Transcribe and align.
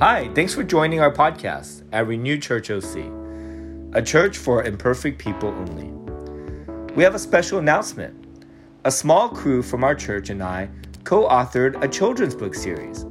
Hi, 0.00 0.30
thanks 0.34 0.54
for 0.54 0.62
joining 0.64 1.00
our 1.00 1.12
podcast 1.12 1.82
at 1.92 2.06
Renew 2.06 2.38
Church 2.38 2.70
OC, 2.70 3.04
a 3.92 4.00
church 4.00 4.38
for 4.38 4.64
imperfect 4.64 5.18
people 5.18 5.50
only. 5.50 5.90
We 6.94 7.02
have 7.02 7.14
a 7.14 7.18
special 7.18 7.58
announcement. 7.58 8.16
A 8.86 8.90
small 8.90 9.28
crew 9.28 9.60
from 9.60 9.84
our 9.84 9.94
church 9.94 10.30
and 10.30 10.42
I 10.42 10.70
co 11.04 11.28
authored 11.28 11.84
a 11.84 11.86
children's 11.86 12.34
book 12.34 12.54
series 12.54 13.04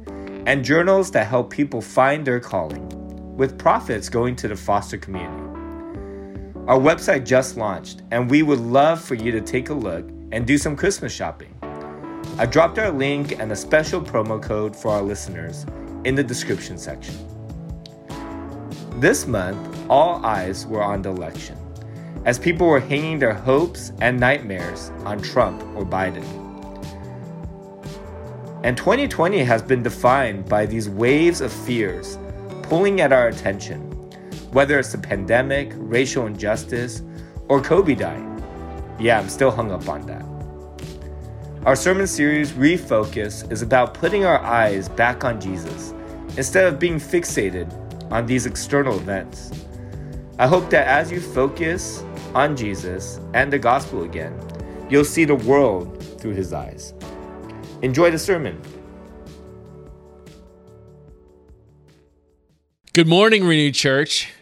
and 0.46 0.64
journals 0.64 1.12
that 1.12 1.28
help 1.28 1.48
people 1.50 1.80
find 1.80 2.26
their 2.26 2.40
calling, 2.40 2.88
with 3.36 3.56
profits 3.56 4.08
going 4.08 4.34
to 4.34 4.48
the 4.48 4.56
foster 4.56 4.98
community. 4.98 5.44
Our 6.66 6.80
website 6.80 7.24
just 7.24 7.56
launched, 7.56 8.02
and 8.10 8.28
we 8.28 8.42
would 8.42 8.58
love 8.58 9.00
for 9.00 9.14
you 9.14 9.30
to 9.30 9.40
take 9.40 9.68
a 9.68 9.74
look 9.74 10.10
and 10.32 10.44
do 10.44 10.58
some 10.58 10.74
Christmas 10.74 11.12
shopping. 11.12 11.54
I 12.36 12.46
dropped 12.46 12.80
our 12.80 12.90
link 12.90 13.38
and 13.38 13.52
a 13.52 13.56
special 13.56 14.00
promo 14.00 14.42
code 14.42 14.74
for 14.74 14.90
our 14.90 15.02
listeners 15.02 15.64
in 16.04 16.14
the 16.14 16.22
description 16.24 16.78
section. 16.78 17.14
This 19.00 19.26
month, 19.26 19.58
all 19.88 20.24
eyes 20.24 20.66
were 20.66 20.82
on 20.82 21.02
the 21.02 21.10
election, 21.10 21.56
as 22.24 22.38
people 22.38 22.66
were 22.66 22.80
hanging 22.80 23.18
their 23.18 23.34
hopes 23.34 23.92
and 24.00 24.18
nightmares 24.18 24.90
on 25.04 25.20
Trump 25.20 25.62
or 25.76 25.84
Biden. 25.84 26.24
And 28.62 28.76
2020 28.76 29.42
has 29.42 29.62
been 29.62 29.82
defined 29.82 30.46
by 30.48 30.66
these 30.66 30.88
waves 30.88 31.40
of 31.40 31.52
fears 31.52 32.18
pulling 32.62 33.00
at 33.00 33.12
our 33.12 33.28
attention, 33.28 33.80
whether 34.52 34.78
it's 34.78 34.92
the 34.92 34.98
pandemic, 34.98 35.72
racial 35.76 36.26
injustice, 36.26 37.02
or 37.48 37.60
Kobe 37.60 37.94
dying. 37.94 38.42
Yeah, 39.00 39.18
I'm 39.18 39.28
still 39.28 39.50
hung 39.50 39.72
up 39.72 39.88
on 39.88 40.06
that. 40.06 40.29
Our 41.66 41.76
sermon 41.76 42.06
series, 42.06 42.52
Refocus, 42.52 43.52
is 43.52 43.60
about 43.60 43.92
putting 43.92 44.24
our 44.24 44.38
eyes 44.38 44.88
back 44.88 45.24
on 45.24 45.38
Jesus 45.38 45.92
instead 46.38 46.64
of 46.64 46.78
being 46.78 46.94
fixated 46.94 47.70
on 48.10 48.24
these 48.24 48.46
external 48.46 48.96
events. 48.96 49.50
I 50.38 50.46
hope 50.46 50.70
that 50.70 50.86
as 50.86 51.12
you 51.12 51.20
focus 51.20 52.02
on 52.34 52.56
Jesus 52.56 53.20
and 53.34 53.52
the 53.52 53.58
gospel 53.58 54.04
again, 54.04 54.34
you'll 54.88 55.04
see 55.04 55.26
the 55.26 55.34
world 55.34 56.02
through 56.18 56.32
his 56.32 56.54
eyes. 56.54 56.94
Enjoy 57.82 58.10
the 58.10 58.18
sermon. 58.18 58.58
Good 62.94 63.06
morning, 63.06 63.44
Renew 63.44 63.70
Church. 63.70 64.32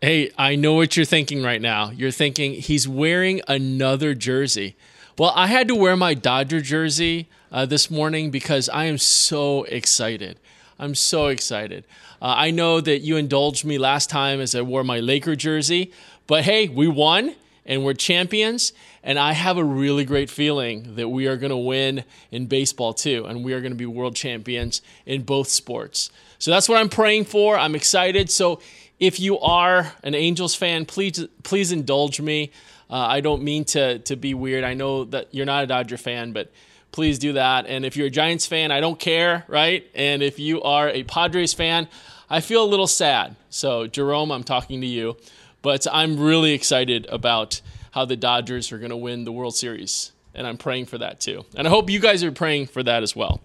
Hey, 0.00 0.30
I 0.38 0.56
know 0.56 0.72
what 0.72 0.96
you're 0.96 1.04
thinking 1.04 1.42
right 1.42 1.60
now. 1.60 1.90
You're 1.90 2.10
thinking 2.10 2.54
he's 2.54 2.88
wearing 2.88 3.42
another 3.46 4.14
jersey. 4.14 4.74
Well, 5.18 5.32
I 5.34 5.46
had 5.46 5.66
to 5.68 5.74
wear 5.74 5.96
my 5.96 6.12
Dodger 6.12 6.60
jersey 6.60 7.30
uh, 7.50 7.64
this 7.64 7.90
morning 7.90 8.30
because 8.30 8.68
I 8.68 8.84
am 8.84 8.98
so 8.98 9.62
excited. 9.64 10.38
I'm 10.78 10.94
so 10.94 11.28
excited. 11.28 11.84
Uh, 12.20 12.34
I 12.36 12.50
know 12.50 12.82
that 12.82 12.98
you 12.98 13.16
indulged 13.16 13.64
me 13.64 13.78
last 13.78 14.10
time 14.10 14.40
as 14.40 14.54
I 14.54 14.60
wore 14.60 14.84
my 14.84 15.00
Laker 15.00 15.34
jersey, 15.34 15.90
but 16.26 16.44
hey, 16.44 16.68
we 16.68 16.86
won 16.86 17.34
and 17.64 17.82
we're 17.82 17.94
champions. 17.94 18.74
And 19.02 19.18
I 19.18 19.32
have 19.32 19.56
a 19.56 19.64
really 19.64 20.04
great 20.04 20.28
feeling 20.28 20.96
that 20.96 21.08
we 21.08 21.26
are 21.28 21.38
going 21.38 21.48
to 21.48 21.56
win 21.56 22.04
in 22.30 22.44
baseball 22.44 22.92
too, 22.92 23.24
and 23.24 23.42
we 23.42 23.54
are 23.54 23.62
going 23.62 23.72
to 23.72 23.76
be 23.76 23.86
world 23.86 24.16
champions 24.16 24.82
in 25.06 25.22
both 25.22 25.48
sports. 25.48 26.10
So 26.38 26.50
that's 26.50 26.68
what 26.68 26.76
I'm 26.76 26.90
praying 26.90 27.24
for. 27.24 27.58
I'm 27.58 27.74
excited. 27.74 28.30
So 28.30 28.60
if 29.00 29.18
you 29.18 29.38
are 29.38 29.94
an 30.02 30.14
Angels 30.14 30.54
fan, 30.54 30.84
please 30.84 31.26
please 31.42 31.72
indulge 31.72 32.20
me. 32.20 32.50
Uh, 32.88 32.94
I 32.94 33.20
don't 33.20 33.42
mean 33.42 33.64
to 33.66 33.98
to 34.00 34.16
be 34.16 34.34
weird. 34.34 34.64
I 34.64 34.74
know 34.74 35.04
that 35.04 35.28
you're 35.32 35.46
not 35.46 35.64
a 35.64 35.66
Dodger 35.66 35.96
fan, 35.96 36.32
but 36.32 36.52
please 36.92 37.18
do 37.18 37.34
that. 37.34 37.66
And 37.66 37.84
if 37.84 37.96
you're 37.96 38.06
a 38.06 38.10
Giants 38.10 38.46
fan, 38.46 38.70
I 38.70 38.80
don't 38.80 38.98
care, 38.98 39.44
right? 39.48 39.84
And 39.94 40.22
if 40.22 40.38
you 40.38 40.62
are 40.62 40.88
a 40.88 41.02
Padres 41.02 41.52
fan, 41.52 41.88
I 42.30 42.40
feel 42.40 42.64
a 42.64 42.66
little 42.66 42.86
sad. 42.86 43.36
So 43.50 43.86
Jerome, 43.86 44.30
I'm 44.30 44.44
talking 44.44 44.80
to 44.80 44.86
you, 44.86 45.16
but 45.62 45.86
I'm 45.92 46.18
really 46.18 46.52
excited 46.52 47.06
about 47.10 47.60
how 47.90 48.04
the 48.04 48.16
Dodgers 48.16 48.72
are 48.72 48.78
going 48.78 48.90
to 48.90 48.96
win 48.96 49.24
the 49.24 49.32
World 49.32 49.56
Series, 49.56 50.12
and 50.34 50.46
I'm 50.46 50.58
praying 50.58 50.86
for 50.86 50.98
that 50.98 51.20
too. 51.20 51.44
And 51.56 51.66
I 51.66 51.70
hope 51.70 51.90
you 51.90 51.98
guys 51.98 52.22
are 52.22 52.32
praying 52.32 52.66
for 52.66 52.82
that 52.82 53.02
as 53.02 53.16
well. 53.16 53.40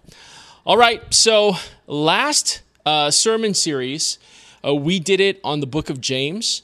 All 0.64 0.76
right, 0.76 1.02
so 1.12 1.54
last 1.86 2.62
uh, 2.86 3.10
sermon 3.10 3.54
series, 3.54 4.18
uh, 4.64 4.74
we 4.74 5.00
did 5.00 5.20
it 5.20 5.40
on 5.42 5.60
the 5.60 5.66
book 5.66 5.90
of 5.90 6.00
James. 6.00 6.62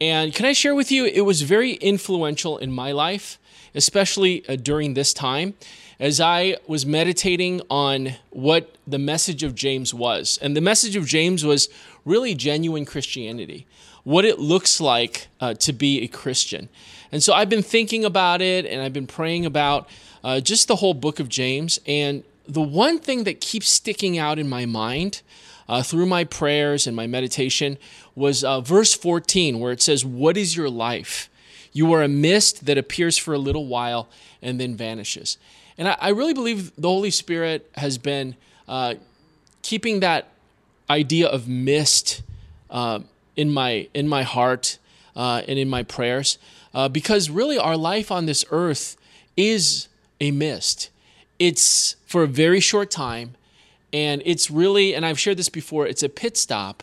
And 0.00 0.34
can 0.34 0.46
I 0.46 0.54
share 0.54 0.74
with 0.74 0.90
you, 0.90 1.04
it 1.04 1.20
was 1.22 1.42
very 1.42 1.72
influential 1.74 2.56
in 2.56 2.72
my 2.72 2.90
life, 2.90 3.38
especially 3.74 4.48
uh, 4.48 4.56
during 4.56 4.94
this 4.94 5.12
time, 5.12 5.54
as 5.98 6.22
I 6.22 6.56
was 6.66 6.86
meditating 6.86 7.60
on 7.68 8.14
what 8.30 8.74
the 8.86 8.98
message 8.98 9.42
of 9.42 9.54
James 9.54 9.92
was. 9.92 10.38
And 10.40 10.56
the 10.56 10.62
message 10.62 10.96
of 10.96 11.04
James 11.06 11.44
was 11.44 11.68
really 12.06 12.34
genuine 12.34 12.86
Christianity, 12.86 13.66
what 14.04 14.24
it 14.24 14.38
looks 14.38 14.80
like 14.80 15.28
uh, 15.38 15.52
to 15.54 15.72
be 15.74 16.00
a 16.00 16.08
Christian. 16.08 16.70
And 17.12 17.22
so 17.22 17.34
I've 17.34 17.50
been 17.50 17.62
thinking 17.62 18.06
about 18.06 18.40
it 18.40 18.64
and 18.64 18.80
I've 18.80 18.94
been 18.94 19.06
praying 19.06 19.44
about 19.44 19.90
uh, 20.24 20.40
just 20.40 20.66
the 20.66 20.76
whole 20.76 20.94
book 20.94 21.20
of 21.20 21.28
James. 21.28 21.78
And 21.86 22.24
the 22.48 22.62
one 22.62 22.98
thing 22.98 23.24
that 23.24 23.42
keeps 23.42 23.68
sticking 23.68 24.16
out 24.16 24.38
in 24.38 24.48
my 24.48 24.64
mind 24.64 25.20
uh, 25.70 25.84
through 25.84 26.04
my 26.04 26.24
prayers 26.24 26.88
and 26.88 26.96
my 26.96 27.06
meditation 27.06 27.78
was 28.16 28.42
uh, 28.42 28.60
verse 28.60 28.92
14, 28.92 29.60
where 29.60 29.70
it 29.70 29.80
says, 29.80 30.04
What 30.04 30.36
is 30.36 30.56
your 30.56 30.68
life? 30.68 31.30
You 31.72 31.92
are 31.92 32.02
a 32.02 32.08
mist 32.08 32.66
that 32.66 32.76
appears 32.76 33.16
for 33.16 33.32
a 33.32 33.38
little 33.38 33.66
while 33.66 34.08
and 34.42 34.60
then 34.60 34.74
vanishes. 34.74 35.38
And 35.78 35.86
I, 35.86 35.96
I 36.00 36.08
really 36.08 36.34
believe 36.34 36.74
the 36.74 36.88
Holy 36.88 37.12
Spirit 37.12 37.70
has 37.76 37.98
been 37.98 38.34
uh, 38.66 38.94
keeping 39.62 40.00
that 40.00 40.26
idea 40.90 41.28
of 41.28 41.46
mist 41.46 42.22
uh, 42.68 42.98
in 43.36 43.52
my 43.52 43.86
in 43.94 44.08
my 44.08 44.24
heart 44.24 44.78
uh, 45.14 45.42
and 45.46 45.56
in 45.56 45.68
my 45.68 45.84
prayers, 45.84 46.38
uh, 46.74 46.88
because 46.88 47.30
really 47.30 47.58
our 47.58 47.76
life 47.76 48.10
on 48.10 48.26
this 48.26 48.44
earth 48.50 48.96
is 49.36 49.86
a 50.20 50.32
mist. 50.32 50.90
It's 51.38 51.94
for 52.06 52.24
a 52.24 52.26
very 52.26 52.58
short 52.58 52.90
time, 52.90 53.36
and 53.92 54.22
it's 54.24 54.50
really, 54.50 54.94
and 54.94 55.04
I've 55.04 55.18
shared 55.18 55.36
this 55.36 55.48
before, 55.48 55.86
it's 55.86 56.02
a 56.02 56.08
pit 56.08 56.36
stop 56.36 56.82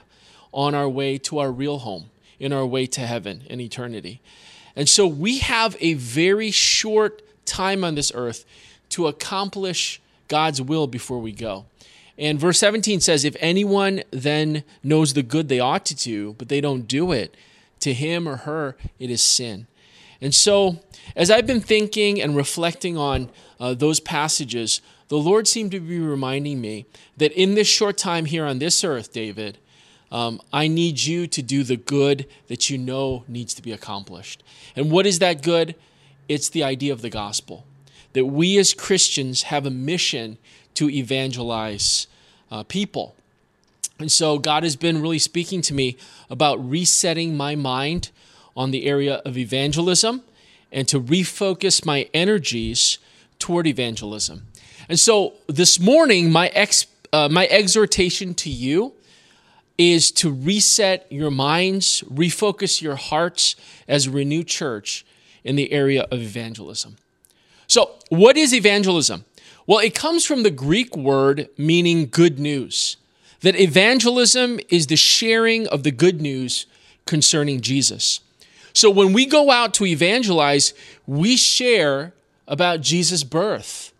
on 0.54 0.76
our 0.76 0.90
way 0.90 1.18
to 1.20 1.40
our 1.40 1.52
real 1.52 1.80
home, 1.80 2.10
in 2.40 2.52
our 2.54 2.66
way 2.66 2.86
to 2.88 3.02
heaven 3.02 3.44
and 3.50 3.62
eternity. 3.62 4.22
And 4.76 4.88
so 4.88 5.08
we 5.08 5.40
have 5.40 5.76
a 5.80 5.94
very 5.96 6.52
short 6.52 7.22
time 7.46 7.84
on 7.84 7.96
this 7.96 8.12
earth 8.14 8.46
to 8.90 9.08
accomplish 9.08 10.02
God's 10.28 10.62
will 10.62 10.88
before 10.88 11.20
we 11.20 11.32
go. 11.32 11.66
And 12.18 12.40
verse 12.40 12.60
17 12.60 13.00
says, 13.00 13.24
If 13.24 13.36
anyone 13.40 14.04
then 14.12 14.64
knows 14.84 15.14
the 15.14 15.24
good 15.24 15.50
they 15.50 15.60
ought 15.60 15.86
to 15.86 15.96
do, 15.96 16.34
but 16.38 16.50
they 16.50 16.62
don't 16.62 16.88
do 16.88 17.12
it, 17.12 17.36
to 17.80 17.94
him 17.94 18.28
or 18.28 18.38
her 18.38 18.76
it 19.00 19.10
is 19.10 19.22
sin. 19.22 19.68
And 20.20 20.34
so, 20.34 20.80
as 21.16 21.30
I've 21.30 21.46
been 21.46 21.62
thinking 21.62 22.20
and 22.20 22.36
reflecting 22.36 22.98
on 22.98 23.30
uh, 23.60 23.76
those 23.76 24.00
passages, 24.00 24.82
the 25.10 25.18
Lord 25.18 25.48
seemed 25.48 25.72
to 25.72 25.80
be 25.80 26.00
reminding 26.00 26.60
me 26.60 26.86
that 27.18 27.32
in 27.32 27.56
this 27.56 27.68
short 27.68 27.98
time 27.98 28.26
here 28.26 28.46
on 28.46 28.60
this 28.60 28.84
earth, 28.84 29.14
David, 29.14 29.58
um, 30.12 30.42
I 30.54 30.68
need 30.68 31.02
you 31.02 31.28
to 31.28 31.42
do 31.42 31.64
the 31.64 31.78
good 31.78 32.28
that 32.48 32.70
you 32.70 32.78
know 32.78 33.24
needs 33.28 33.54
to 33.56 33.62
be 33.62 33.72
accomplished. 33.72 34.44
And 34.76 34.92
what 34.92 35.06
is 35.06 35.20
that 35.20 35.42
good? 35.42 35.76
It's 36.28 36.50
the 36.50 36.64
idea 36.64 36.94
of 36.94 37.02
the 37.02 37.10
gospel. 37.10 37.66
That 38.14 38.26
we 38.26 38.58
as 38.58 38.74
Christians 38.74 39.44
have 39.44 39.66
a 39.66 39.72
mission 39.72 40.38
to 40.76 40.90
evangelize 40.90 42.08
uh, 42.52 42.64
people. 42.64 43.16
And 44.00 44.12
so 44.12 44.38
God 44.38 44.64
has 44.64 44.76
been 44.76 45.02
really 45.02 45.20
speaking 45.20 45.62
to 45.64 45.74
me 45.74 45.98
about 46.30 46.58
resetting 46.70 47.36
my 47.36 47.56
mind 47.56 48.12
on 48.56 48.72
the 48.72 48.86
area 48.86 49.16
of 49.26 49.38
evangelism 49.38 50.22
and 50.72 50.88
to 50.88 51.00
refocus 51.02 51.86
my 51.86 52.10
energies 52.14 53.00
toward 53.40 53.68
evangelism. 53.68 54.48
And 54.90 55.00
so 55.00 55.34
this 55.48 55.80
morning, 55.80 56.32
my, 56.32 56.48
ex, 56.48 56.86
uh, 57.12 57.28
my 57.30 57.48
exhortation 57.48 58.34
to 58.36 58.50
you 58.50 58.94
is 59.78 60.12
to 60.12 60.32
reset 60.32 61.06
your 61.12 61.30
minds, 61.30 62.04
refocus 62.12 62.82
your 62.82 62.96
hearts 62.96 63.56
as 63.88 64.08
a 64.08 64.12
renewed 64.12 64.48
church 64.48 65.06
in 65.44 65.56
the 65.56 65.72
area 65.72 66.04
of 66.12 66.20
evangelism. 66.20 66.98
So, 67.68 67.92
what 68.10 68.38
is 68.38 68.54
evangelism? 68.54 69.26
Well, 69.68 69.80
it 69.80 69.94
comes 69.94 70.26
from 70.26 70.44
the 70.44 70.52
Greek 70.52 70.96
word 70.96 71.50
meaning 71.58 72.08
good 72.08 72.40
news. 72.40 72.98
That 73.42 73.60
evangelism 73.60 74.60
is 74.70 74.88
the 74.88 74.96
sharing 74.96 75.68
of 75.68 75.84
the 75.84 75.92
good 75.92 76.22
news 76.22 76.66
concerning 77.06 77.62
Jesus. 77.62 78.22
So, 78.74 78.90
when 78.90 79.14
we 79.14 79.26
go 79.26 79.52
out 79.52 79.74
to 79.76 79.86
evangelize, 79.86 80.74
we 81.06 81.36
share 81.36 82.14
about 82.48 82.82
Jesus' 82.82 83.24
birth 83.24 83.92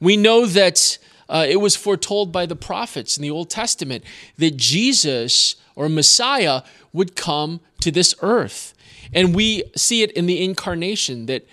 we 0.00 0.16
know 0.16 0.46
that 0.46 0.98
uh, 1.28 1.46
it 1.48 1.56
was 1.56 1.76
foretold 1.76 2.32
by 2.32 2.46
the 2.46 2.56
prophets 2.56 3.16
in 3.16 3.22
the 3.22 3.30
Old 3.30 3.50
Testament 3.50 4.04
that 4.38 4.56
Jesus 4.56 5.56
or 5.76 5.88
Messiah 5.88 6.62
would 6.92 7.14
come 7.14 7.60
to 7.80 7.90
this 7.90 8.14
earth. 8.20 8.74
And 9.12 9.34
we 9.34 9.64
see 9.76 10.02
it 10.02 10.10
in 10.12 10.26
the 10.26 10.42
incarnation 10.44 11.26
that 11.26 11.46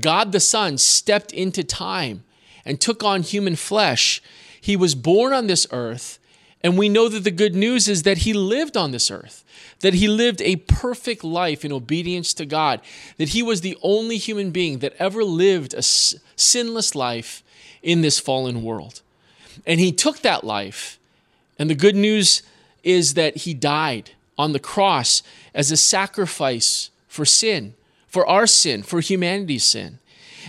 God 0.00 0.32
the 0.32 0.40
Son 0.40 0.78
stepped 0.78 1.32
into 1.32 1.62
time 1.62 2.24
and 2.64 2.80
took 2.80 3.04
on 3.04 3.22
human 3.22 3.56
flesh. 3.56 4.22
He 4.60 4.76
was 4.76 4.94
born 4.94 5.32
on 5.32 5.46
this 5.46 5.66
earth 5.70 6.18
And 6.62 6.76
we 6.76 6.88
know 6.88 7.08
that 7.08 7.24
the 7.24 7.30
good 7.30 7.54
news 7.54 7.88
is 7.88 8.02
that 8.02 8.18
he 8.18 8.32
lived 8.32 8.76
on 8.76 8.90
this 8.90 9.10
earth, 9.10 9.44
that 9.80 9.94
he 9.94 10.08
lived 10.08 10.42
a 10.42 10.56
perfect 10.56 11.24
life 11.24 11.64
in 11.64 11.72
obedience 11.72 12.34
to 12.34 12.44
God, 12.44 12.80
that 13.16 13.30
he 13.30 13.42
was 13.42 13.62
the 13.62 13.78
only 13.82 14.18
human 14.18 14.50
being 14.50 14.80
that 14.80 14.94
ever 14.98 15.24
lived 15.24 15.72
a 15.72 15.82
sinless 15.82 16.94
life 16.94 17.42
in 17.82 18.02
this 18.02 18.18
fallen 18.18 18.62
world. 18.62 19.02
And 19.66 19.80
he 19.80 19.92
took 19.92 20.20
that 20.20 20.44
life, 20.44 20.98
and 21.58 21.68
the 21.68 21.74
good 21.74 21.96
news 21.96 22.42
is 22.82 23.14
that 23.14 23.38
he 23.38 23.54
died 23.54 24.10
on 24.38 24.52
the 24.52 24.58
cross 24.58 25.22
as 25.54 25.70
a 25.70 25.76
sacrifice 25.76 26.90
for 27.08 27.24
sin, 27.24 27.74
for 28.06 28.26
our 28.26 28.46
sin, 28.46 28.82
for 28.82 29.00
humanity's 29.00 29.64
sin. 29.64 29.98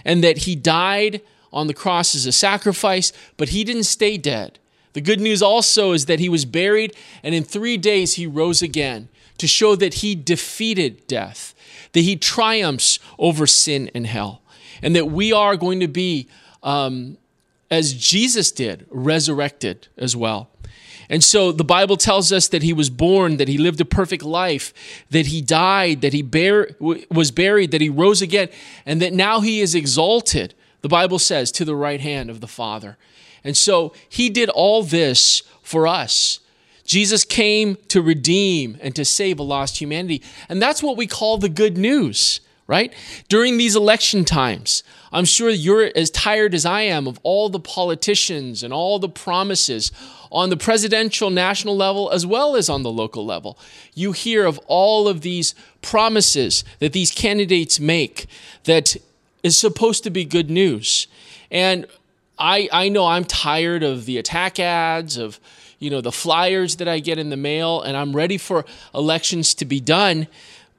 And 0.05 0.23
that 0.23 0.39
he 0.39 0.55
died 0.55 1.21
on 1.51 1.67
the 1.67 1.73
cross 1.73 2.15
as 2.15 2.25
a 2.25 2.31
sacrifice, 2.31 3.11
but 3.35 3.49
he 3.49 3.63
didn't 3.63 3.83
stay 3.83 4.17
dead. 4.17 4.57
The 4.93 5.01
good 5.01 5.19
news 5.19 5.41
also 5.41 5.91
is 5.91 6.05
that 6.05 6.19
he 6.19 6.29
was 6.29 6.45
buried, 6.45 6.95
and 7.23 7.35
in 7.35 7.43
three 7.43 7.77
days 7.77 8.15
he 8.15 8.27
rose 8.27 8.61
again 8.61 9.09
to 9.37 9.47
show 9.47 9.75
that 9.75 9.95
he 9.95 10.15
defeated 10.15 11.07
death, 11.07 11.53
that 11.93 12.01
he 12.01 12.15
triumphs 12.15 12.99
over 13.17 13.47
sin 13.47 13.89
and 13.95 14.07
hell, 14.07 14.41
and 14.81 14.95
that 14.95 15.07
we 15.07 15.33
are 15.33 15.55
going 15.55 15.79
to 15.79 15.87
be, 15.87 16.27
um, 16.63 17.17
as 17.71 17.93
Jesus 17.93 18.51
did, 18.51 18.85
resurrected 18.91 19.87
as 19.97 20.15
well. 20.15 20.49
And 21.09 21.23
so 21.23 21.51
the 21.51 21.63
Bible 21.63 21.97
tells 21.97 22.31
us 22.31 22.47
that 22.49 22.63
he 22.63 22.71
was 22.71 22.89
born, 22.89 23.37
that 23.37 23.47
he 23.47 23.57
lived 23.57 23.81
a 23.81 23.85
perfect 23.85 24.23
life, 24.23 24.73
that 25.09 25.27
he 25.27 25.41
died, 25.41 26.01
that 26.01 26.13
he 26.13 26.21
bear, 26.21 26.75
was 26.79 27.31
buried, 27.31 27.71
that 27.71 27.81
he 27.81 27.89
rose 27.89 28.21
again, 28.21 28.49
and 28.85 29.01
that 29.01 29.11
now 29.11 29.41
he 29.41 29.59
is 29.59 29.75
exalted, 29.75 30.53
the 30.81 30.87
Bible 30.87 31.19
says, 31.19 31.51
to 31.53 31.65
the 31.65 31.75
right 31.75 31.99
hand 31.99 32.29
of 32.29 32.39
the 32.39 32.47
Father. 32.47 32.97
And 33.43 33.57
so 33.57 33.93
he 34.07 34.29
did 34.29 34.49
all 34.49 34.83
this 34.83 35.43
for 35.61 35.87
us. 35.87 36.39
Jesus 36.85 37.23
came 37.23 37.77
to 37.87 38.01
redeem 38.01 38.77
and 38.81 38.95
to 38.95 39.03
save 39.03 39.39
a 39.39 39.43
lost 39.43 39.79
humanity. 39.79 40.21
And 40.47 40.61
that's 40.61 40.83
what 40.83 40.97
we 40.97 41.07
call 41.07 41.37
the 41.37 41.49
good 41.49 41.77
news, 41.77 42.41
right? 42.71 42.93
During 43.27 43.57
these 43.57 43.75
election 43.75 44.23
times, 44.23 44.81
I'm 45.11 45.25
sure 45.25 45.49
you're 45.49 45.91
as 45.93 46.09
tired 46.09 46.55
as 46.55 46.65
I 46.65 46.83
am 46.83 47.05
of 47.05 47.19
all 47.21 47.49
the 47.49 47.59
politicians 47.59 48.63
and 48.63 48.71
all 48.73 48.97
the 48.97 49.09
promises 49.09 49.91
on 50.31 50.49
the 50.49 50.55
presidential 50.55 51.29
national 51.29 51.75
level 51.75 52.09
as 52.11 52.25
well 52.25 52.55
as 52.55 52.69
on 52.69 52.83
the 52.83 52.89
local 52.89 53.25
level. 53.25 53.59
You 53.93 54.13
hear 54.13 54.45
of 54.45 54.57
all 54.67 55.09
of 55.09 55.19
these 55.19 55.53
promises 55.81 56.63
that 56.79 56.93
these 56.93 57.11
candidates 57.11 57.77
make 57.77 58.27
that 58.63 58.95
is 59.43 59.57
supposed 59.57 60.05
to 60.05 60.09
be 60.09 60.23
good 60.23 60.49
news. 60.49 61.07
And 61.51 61.85
I, 62.39 62.69
I 62.71 62.87
know 62.87 63.05
I'm 63.05 63.25
tired 63.25 63.83
of 63.83 64.05
the 64.05 64.17
attack 64.17 64.61
ads, 64.61 65.17
of 65.17 65.41
you 65.77 65.89
know 65.89 65.99
the 65.99 66.13
flyers 66.13 66.77
that 66.77 66.87
I 66.87 66.99
get 66.99 67.17
in 67.17 67.31
the 67.31 67.35
mail, 67.35 67.81
and 67.81 67.97
I'm 67.97 68.15
ready 68.15 68.37
for 68.37 68.63
elections 68.95 69.53
to 69.55 69.65
be 69.65 69.81
done. 69.81 70.27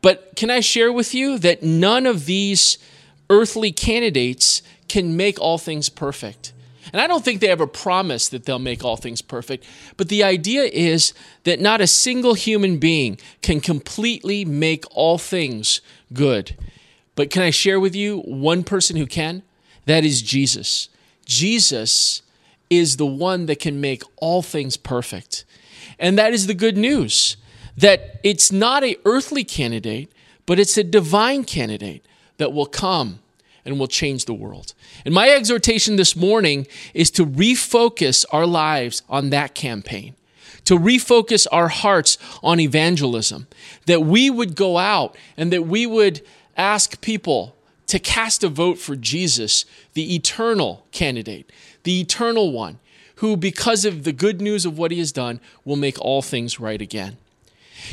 But 0.02 0.32
can 0.36 0.50
I 0.50 0.60
share 0.60 0.92
with 0.92 1.14
you 1.14 1.38
that 1.38 1.62
none 1.62 2.06
of 2.06 2.26
these 2.26 2.76
earthly 3.30 3.72
candidates 3.72 4.60
can 4.88 5.16
make 5.16 5.40
all 5.40 5.56
things 5.56 5.88
perfect? 5.88 6.52
And 6.92 7.00
I 7.00 7.06
don't 7.06 7.24
think 7.24 7.40
they 7.40 7.48
ever 7.48 7.66
promise 7.66 8.28
that 8.28 8.44
they'll 8.44 8.58
make 8.58 8.84
all 8.84 8.96
things 8.96 9.22
perfect. 9.22 9.64
But 9.96 10.08
the 10.08 10.22
idea 10.22 10.64
is 10.64 11.14
that 11.44 11.60
not 11.60 11.80
a 11.80 11.86
single 11.86 12.34
human 12.34 12.78
being 12.78 13.18
can 13.40 13.60
completely 13.60 14.44
make 14.44 14.84
all 14.90 15.16
things 15.16 15.80
good. 16.12 16.56
But 17.14 17.30
can 17.30 17.42
I 17.42 17.50
share 17.50 17.78
with 17.78 17.94
you 17.94 18.18
one 18.20 18.64
person 18.64 18.96
who 18.96 19.06
can? 19.06 19.42
That 19.86 20.04
is 20.04 20.20
Jesus. 20.20 20.88
Jesus 21.24 22.22
is 22.68 22.96
the 22.96 23.06
one 23.06 23.46
that 23.46 23.60
can 23.60 23.80
make 23.80 24.02
all 24.16 24.42
things 24.42 24.76
perfect. 24.76 25.44
And 25.98 26.18
that 26.18 26.32
is 26.32 26.46
the 26.46 26.54
good 26.54 26.76
news 26.76 27.36
that 27.76 28.20
it's 28.22 28.52
not 28.52 28.84
a 28.84 28.96
earthly 29.04 29.44
candidate, 29.44 30.12
but 30.46 30.58
it's 30.58 30.76
a 30.76 30.84
divine 30.84 31.44
candidate 31.44 32.04
that 32.38 32.52
will 32.52 32.66
come 32.66 33.20
and 33.64 33.78
will 33.78 33.86
change 33.86 34.24
the 34.24 34.34
world. 34.34 34.74
And 35.04 35.14
my 35.14 35.30
exhortation 35.30 35.96
this 35.96 36.16
morning 36.16 36.66
is 36.94 37.10
to 37.12 37.24
refocus 37.24 38.24
our 38.32 38.46
lives 38.46 39.02
on 39.08 39.30
that 39.30 39.54
campaign, 39.54 40.14
to 40.64 40.78
refocus 40.78 41.46
our 41.52 41.68
hearts 41.68 42.18
on 42.42 42.60
evangelism, 42.60 43.46
that 43.86 44.02
we 44.02 44.30
would 44.30 44.56
go 44.56 44.78
out 44.78 45.16
and 45.36 45.52
that 45.52 45.66
we 45.66 45.86
would 45.86 46.22
ask 46.56 47.00
people 47.00 47.54
to 47.86 47.98
cast 47.98 48.42
a 48.42 48.48
vote 48.48 48.78
for 48.78 48.96
Jesus, 48.96 49.64
the 49.94 50.14
eternal 50.14 50.86
candidate, 50.92 51.50
the 51.84 52.00
eternal 52.00 52.52
one, 52.52 52.78
who, 53.16 53.36
because 53.36 53.84
of 53.84 54.04
the 54.04 54.12
good 54.12 54.40
news 54.40 54.64
of 54.64 54.78
what 54.78 54.90
he 54.90 54.98
has 54.98 55.12
done, 55.12 55.40
will 55.64 55.76
make 55.76 56.00
all 56.00 56.22
things 56.22 56.58
right 56.58 56.80
again. 56.80 57.16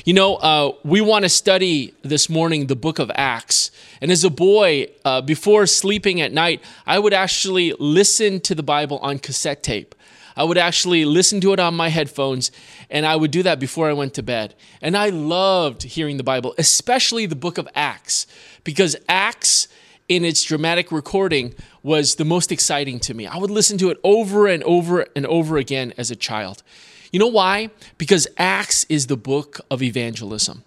You 0.05 0.13
know, 0.13 0.35
uh, 0.35 0.71
we 0.83 1.01
want 1.01 1.23
to 1.23 1.29
study 1.29 1.93
this 2.01 2.29
morning 2.29 2.67
the 2.67 2.75
book 2.75 2.99
of 2.99 3.11
Acts. 3.15 3.71
And 4.01 4.11
as 4.11 4.23
a 4.23 4.29
boy, 4.29 4.87
uh, 5.03 5.21
before 5.21 5.65
sleeping 5.65 6.21
at 6.21 6.31
night, 6.31 6.63
I 6.85 6.99
would 6.99 7.13
actually 7.13 7.73
listen 7.79 8.39
to 8.41 8.55
the 8.55 8.63
Bible 8.63 8.99
on 8.99 9.19
cassette 9.19 9.63
tape. 9.63 9.95
I 10.35 10.43
would 10.43 10.57
actually 10.57 11.03
listen 11.03 11.41
to 11.41 11.51
it 11.51 11.59
on 11.59 11.75
my 11.75 11.89
headphones, 11.89 12.49
and 12.89 13.05
I 13.05 13.17
would 13.17 13.31
do 13.31 13.43
that 13.43 13.59
before 13.59 13.89
I 13.89 13.93
went 13.93 14.13
to 14.13 14.23
bed. 14.23 14.55
And 14.81 14.95
I 14.95 15.09
loved 15.09 15.83
hearing 15.83 16.15
the 16.15 16.23
Bible, 16.23 16.55
especially 16.57 17.25
the 17.25 17.35
book 17.35 17.57
of 17.57 17.67
Acts, 17.75 18.25
because 18.63 18.95
Acts, 19.09 19.67
in 20.07 20.23
its 20.23 20.43
dramatic 20.43 20.93
recording, 20.93 21.55
was 21.83 22.15
the 22.15 22.25
most 22.25 22.53
exciting 22.53 22.99
to 23.01 23.13
me. 23.13 23.27
I 23.27 23.37
would 23.37 23.51
listen 23.51 23.77
to 23.79 23.89
it 23.89 23.99
over 24.03 24.47
and 24.47 24.63
over 24.63 25.05
and 25.13 25.25
over 25.25 25.57
again 25.57 25.93
as 25.97 26.09
a 26.09 26.15
child. 26.15 26.63
You 27.11 27.19
know 27.19 27.27
why? 27.27 27.69
Because 27.97 28.27
Acts 28.37 28.85
is 28.89 29.07
the 29.07 29.17
book 29.17 29.59
of 29.71 29.81
evangelism. 29.81 30.63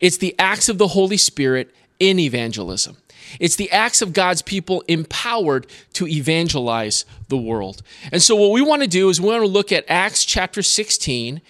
It's 0.00 0.16
the 0.16 0.34
acts 0.38 0.68
of 0.68 0.78
the 0.78 0.88
Holy 0.88 1.16
Spirit 1.16 1.72
in 2.00 2.18
evangelism. 2.18 2.96
It's 3.38 3.56
the 3.56 3.70
acts 3.70 4.02
of 4.02 4.12
God's 4.12 4.42
people 4.42 4.82
empowered 4.88 5.66
to 5.94 6.08
evangelize 6.08 7.04
the 7.28 7.36
world. 7.36 7.82
And 8.10 8.20
so, 8.20 8.34
what 8.34 8.50
we 8.50 8.60
want 8.60 8.82
to 8.82 8.88
do 8.88 9.08
is 9.08 9.20
we 9.20 9.28
want 9.28 9.42
to 9.42 9.46
look 9.46 9.70
at 9.72 9.84
Acts 9.88 10.24
chapter 10.24 10.62
16 10.62 11.40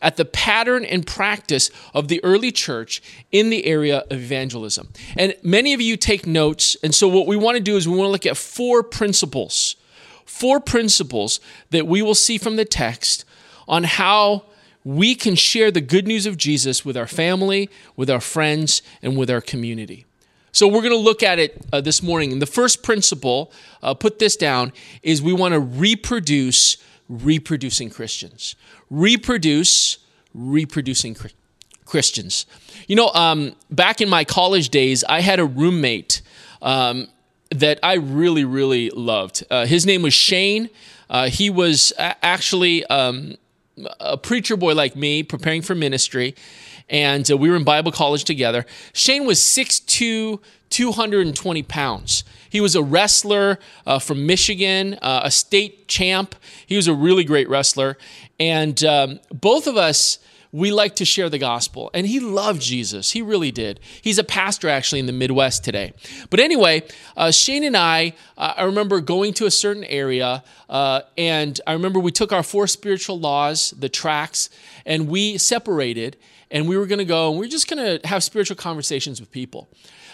at 0.00 0.16
the 0.16 0.24
pattern 0.24 0.84
and 0.84 1.06
practice 1.06 1.70
of 1.94 2.08
the 2.08 2.22
early 2.22 2.52
church 2.52 3.02
in 3.32 3.50
the 3.50 3.66
area 3.66 4.04
of 4.10 4.18
evangelism. 4.18 4.90
And 5.16 5.34
many 5.42 5.72
of 5.72 5.80
you 5.80 5.96
take 5.96 6.26
notes. 6.26 6.76
And 6.82 6.94
so, 6.94 7.08
what 7.08 7.26
we 7.26 7.36
want 7.36 7.56
to 7.56 7.62
do 7.62 7.76
is 7.76 7.88
we 7.88 7.96
want 7.96 8.08
to 8.08 8.12
look 8.12 8.26
at 8.26 8.36
four 8.36 8.82
principles, 8.82 9.76
four 10.24 10.60
principles 10.60 11.40
that 11.70 11.86
we 11.86 12.02
will 12.02 12.14
see 12.14 12.38
from 12.38 12.56
the 12.56 12.64
text 12.64 13.24
on 13.66 13.84
how 13.84 14.44
we 14.84 15.14
can 15.14 15.34
share 15.34 15.70
the 15.70 15.80
good 15.80 16.06
news 16.06 16.26
of 16.26 16.36
Jesus 16.36 16.84
with 16.84 16.96
our 16.96 17.08
family, 17.08 17.68
with 17.96 18.08
our 18.08 18.20
friends, 18.20 18.82
and 19.02 19.16
with 19.16 19.28
our 19.28 19.40
community. 19.40 20.06
So 20.52 20.68
we're 20.68 20.80
going 20.80 20.92
to 20.92 20.96
look 20.96 21.22
at 21.22 21.38
it 21.38 21.66
uh, 21.72 21.80
this 21.80 22.02
morning. 22.02 22.32
And 22.32 22.40
the 22.40 22.46
first 22.46 22.82
principle, 22.82 23.52
uh, 23.82 23.94
put 23.94 24.18
this 24.18 24.36
down, 24.36 24.72
is 25.02 25.20
we 25.20 25.32
want 25.32 25.52
to 25.52 25.60
reproduce 25.60 26.78
reproducing 27.08 27.90
Christians. 27.90 28.56
Reproduce 28.88 29.98
reproducing 30.32 31.16
Christians. 31.84 32.46
You 32.88 32.96
know, 32.96 33.08
um, 33.08 33.56
back 33.70 34.00
in 34.00 34.08
my 34.08 34.24
college 34.24 34.68
days, 34.68 35.02
I 35.04 35.20
had 35.20 35.40
a 35.40 35.44
roommate 35.44 36.22
um, 36.62 37.08
that 37.50 37.78
I 37.82 37.94
really, 37.94 38.44
really 38.44 38.90
loved. 38.90 39.44
Uh, 39.50 39.66
his 39.66 39.84
name 39.86 40.02
was 40.02 40.14
Shane. 40.14 40.70
Uh, 41.08 41.28
he 41.28 41.50
was 41.50 41.92
actually 41.98 42.84
um, 42.86 43.36
a 44.00 44.16
preacher 44.16 44.56
boy 44.56 44.74
like 44.74 44.96
me, 44.96 45.22
preparing 45.22 45.62
for 45.62 45.74
ministry, 45.74 46.34
and 46.88 47.30
uh, 47.30 47.36
we 47.36 47.50
were 47.50 47.56
in 47.56 47.64
Bible 47.64 47.92
college 47.92 48.24
together. 48.24 48.64
Shane 48.92 49.26
was 49.26 49.38
6'2, 49.38 50.40
220 50.70 51.62
pounds. 51.64 52.24
He 52.48 52.60
was 52.60 52.74
a 52.74 52.82
wrestler 52.82 53.58
uh, 53.86 53.98
from 53.98 54.26
Michigan, 54.26 54.94
uh, 55.02 55.22
a 55.24 55.30
state 55.30 55.88
champ. 55.88 56.34
He 56.66 56.76
was 56.76 56.88
a 56.88 56.94
really 56.94 57.24
great 57.24 57.48
wrestler. 57.48 57.98
And 58.38 58.82
um, 58.84 59.20
both 59.32 59.66
of 59.66 59.76
us 59.76 60.18
we 60.56 60.72
like 60.72 60.96
to 60.96 61.04
share 61.04 61.28
the 61.28 61.38
gospel. 61.38 61.90
And 61.92 62.06
he 62.06 62.18
loved 62.18 62.62
Jesus. 62.62 63.10
He 63.10 63.20
really 63.20 63.50
did. 63.50 63.78
He's 64.00 64.18
a 64.18 64.24
pastor 64.24 64.70
actually 64.70 65.00
in 65.00 65.06
the 65.06 65.12
Midwest 65.12 65.64
today. 65.64 65.92
But 66.30 66.40
anyway, 66.40 66.82
uh, 67.14 67.30
Shane 67.30 67.62
and 67.62 67.76
I, 67.76 68.14
uh, 68.38 68.54
I 68.56 68.64
remember 68.64 69.00
going 69.00 69.34
to 69.34 69.44
a 69.44 69.50
certain 69.50 69.84
area, 69.84 70.42
uh, 70.70 71.02
and 71.18 71.60
I 71.66 71.74
remember 71.74 72.00
we 72.00 72.10
took 72.10 72.32
our 72.32 72.42
four 72.42 72.66
spiritual 72.66 73.20
laws, 73.20 73.72
the 73.72 73.90
tracks, 73.90 74.48
and 74.86 75.08
we 75.08 75.36
separated, 75.36 76.16
and 76.50 76.66
we 76.66 76.78
were 76.78 76.86
going 76.86 77.00
to 77.00 77.04
go 77.04 77.30
and 77.30 77.38
we 77.38 77.46
are 77.46 77.50
just 77.50 77.68
going 77.68 78.00
to 78.00 78.06
have 78.06 78.22
spiritual 78.22 78.56
conversations 78.56 79.20
with 79.20 79.30
people. 79.30 79.68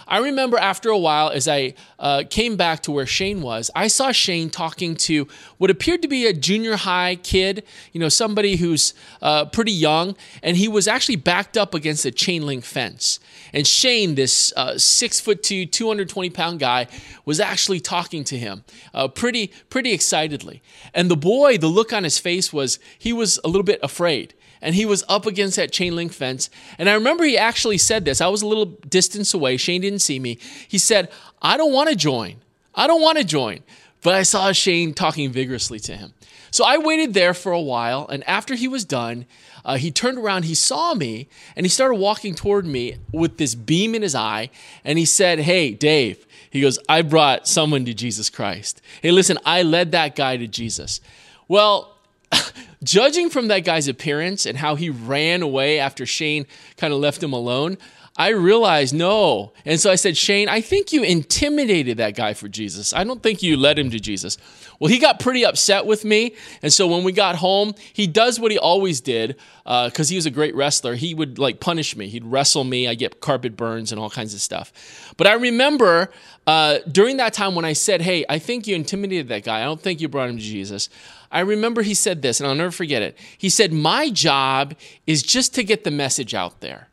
I 0.07 0.19
remember 0.19 0.59
after 0.59 0.89
a 0.89 0.99
while, 0.99 1.31
as 1.31 1.49
I 1.49 1.75
uh, 1.99 2.25
came 2.29 2.57
back 2.57 2.83
to 2.83 2.93
where 2.93 3.07
Shane 3.07 3.43
was, 3.43 3.71
I 3.75 3.89
saw 3.89 4.13
Shane 4.13 4.51
talking 4.51 4.97
to 4.97 5.27
what 5.59 5.71
appeared 5.71 6.03
to 6.03 6.09
be 6.09 6.27
a 6.27 6.33
junior 6.33 6.77
high 6.77 7.17
kid, 7.17 7.65
you 7.93 8.01
know, 8.01 8.09
somebody 8.09 8.57
who's 8.57 8.95
uh, 9.21 9.45
pretty 9.47 9.73
young, 9.73 10.17
and 10.43 10.57
he 10.57 10.69
was 10.69 10.89
actually 10.89 11.17
backed 11.17 11.57
up 11.57 11.75
against 11.75 12.05
a 12.05 12.11
chain 12.11 12.47
link 12.47 12.65
fence. 12.65 13.21
And 13.53 13.67
Shane, 13.67 14.15
this 14.15 14.53
uh, 14.57 14.79
six 14.79 15.21
foot 15.21 15.43
two, 15.43 15.67
220 15.67 16.31
pound 16.31 16.61
guy, 16.61 16.87
was 17.25 17.41
actually 17.41 17.81
talking 17.81 18.25
to 18.25 18.39
him 18.39 18.65
uh, 18.95 19.09
pretty, 19.09 19.53
pretty 19.69 19.93
excitedly. 19.93 20.23
excitedly. 20.23 20.63
And 20.95 21.11
the 21.11 21.17
boy, 21.17 21.59
the 21.59 21.69
look 21.69 21.93
on 21.93 22.05
his 22.05 22.19
face 22.19 22.53
was 22.53 22.79
he 22.99 23.13
was 23.13 23.39
a 23.45 23.49
little 23.49 23.65
bit 23.65 23.81
afraid. 23.83 24.35
And 24.63 24.75
he 24.75 24.87
was 24.87 25.05
up 25.09 25.27
against 25.27 25.57
that 25.57 25.73
chain 25.73 25.97
link 25.97 26.13
fence. 26.13 26.49
And 26.79 26.89
I 26.89 26.95
remember 26.95 27.25
he 27.25 27.37
actually 27.37 27.79
said 27.79 28.05
this. 28.05 28.21
I 28.21 28.29
was 28.29 28.43
a 28.43 28.47
little 28.47 28.67
distance 28.67 29.35
away. 29.35 29.57
Shane 29.57 29.81
didn't 29.83 29.99
see 29.99 30.19
me. 30.19 30.39
He 30.69 30.79
said, 30.79 31.11
I 31.43 31.57
don't 31.57 31.73
want 31.73 31.91
to 31.91 31.97
join. 31.97 32.37
I 32.75 32.87
don't 32.87 33.03
want 33.03 33.19
to 33.19 33.25
join. 33.25 33.61
But 34.03 34.15
I 34.15 34.23
saw 34.23 34.53
Shane 34.53 34.95
talking 34.95 35.31
vigorously 35.31 35.81
to 35.81 35.97
him. 35.97 36.15
So 36.53 36.65
I 36.65 36.79
waited 36.79 37.15
there 37.15 37.35
for 37.35 37.51
a 37.53 37.61
while. 37.61 38.07
And 38.09 38.27
after 38.29 38.55
he 38.55 38.69
was 38.69 38.85
done, 38.85 39.27
uh, 39.65 39.77
he 39.77 39.91
turned 39.91 40.19
around, 40.19 40.45
he 40.45 40.55
saw 40.55 40.95
me, 40.95 41.29
and 41.57 41.65
he 41.65 41.71
started 41.71 41.97
walking 41.97 42.35
toward 42.35 42.67
me 42.67 42.97
with 43.13 43.39
this 43.39 43.55
beam 43.55 43.95
in 43.95 44.03
his 44.03 44.15
eye. 44.15 44.51
And 44.85 44.99
he 44.99 45.05
said, 45.05 45.41
Hey, 45.41 45.73
Dave, 45.73 46.27
he 46.51 46.61
goes, 46.61 46.79
I 46.89 47.03
brought 47.03 47.49
someone 47.49 47.85
to 47.87 47.95
Jesus 47.95 48.29
Christ. 48.29 48.83
Hey, 49.01 49.11
listen, 49.11 49.39
I 49.45 49.63
led 49.63 49.93
that 49.93 50.15
guy 50.15 50.37
to 50.37 50.47
Jesus. 50.47 51.01
Well, 51.49 51.92
judging 52.83 53.31
from 53.31 53.49
that 53.49 53.61
guy's 53.61 53.89
appearance 53.89 54.47
and 54.47 54.59
how 54.59 54.75
he 54.75 54.91
ran 54.91 55.43
away 55.43 55.79
after 55.79 56.07
Shane 56.07 56.47
kind 56.77 56.93
of 56.93 57.01
left 57.01 57.23
him 57.23 57.33
alone, 57.33 57.79
I 58.17 58.29
realized 58.29 58.95
no. 58.95 59.55
And 59.65 59.81
so 59.81 59.91
I 59.91 59.95
said, 59.95 60.19
Shane, 60.19 60.49
I 60.49 60.61
think 60.61 60.93
you 60.93 61.03
intimidated 61.03 61.97
that 61.97 62.15
guy 62.15 62.35
for 62.35 62.47
Jesus. 62.47 62.93
I 62.93 63.05
don't 63.05 63.23
think 63.23 63.43
you 63.43 63.57
led 63.57 63.79
him 63.79 63.91
to 63.91 63.99
Jesus. 63.99 64.37
Well, 64.79 64.91
he 64.91 64.99
got 64.99 65.19
pretty 65.19 65.47
upset 65.47 65.87
with 65.87 66.05
me. 66.05 66.35
And 66.61 66.71
so 66.71 66.87
when 66.87 67.05
we 67.05 67.13
got 67.13 67.37
home, 67.37 67.73
he 67.93 68.07
does 68.07 68.39
what 68.39 68.51
he 68.51 68.59
always 68.59 69.01
did 69.01 69.37
because 69.65 70.09
uh, 70.09 70.11
he 70.11 70.17
was 70.17 70.27
a 70.27 70.31
great 70.31 70.55
wrestler. 70.55 70.95
He 70.95 71.15
would 71.15 71.39
like 71.39 71.59
punish 71.59 71.97
me, 71.97 72.09
he'd 72.09 72.25
wrestle 72.25 72.65
me. 72.65 72.87
I 72.87 72.95
get 72.95 73.21
carpet 73.21 73.57
burns 73.57 73.93
and 73.93 74.01
all 74.01 74.11
kinds 74.11 74.35
of 74.35 74.41
stuff. 74.41 75.15
But 75.17 75.27
I 75.27 75.35
remember 75.35 76.11
uh, 76.47 76.81
during 76.91 77.17
that 77.17 77.33
time 77.33 77.55
when 77.55 77.65
I 77.65 77.73
said, 77.73 78.03
Hey, 78.03 78.27
I 78.29 78.39
think 78.39 78.67
you 78.67 78.75
intimidated 78.75 79.29
that 79.29 79.45
guy. 79.45 79.61
I 79.61 79.65
don't 79.65 79.81
think 79.81 80.01
you 80.01 80.09
brought 80.09 80.29
him 80.29 80.37
to 80.37 80.43
Jesus. 80.43 80.91
I 81.33 81.41
remember 81.41 81.83
he 81.83 81.95
said 81.95 82.21
this, 82.21 82.39
and 82.39 82.47
I'll 82.47 82.55
never 82.55 82.71
forget 82.71 83.01
it. 83.03 83.17
He 83.37 83.49
said, 83.49 83.73
My 83.73 84.11
job 84.11 84.75
is 85.07 85.23
just 85.23 85.55
to 85.55 85.65
get 85.65 85.83
the 85.83 85.91
message 85.91 86.35
out 86.35 86.61
there. 86.61 86.89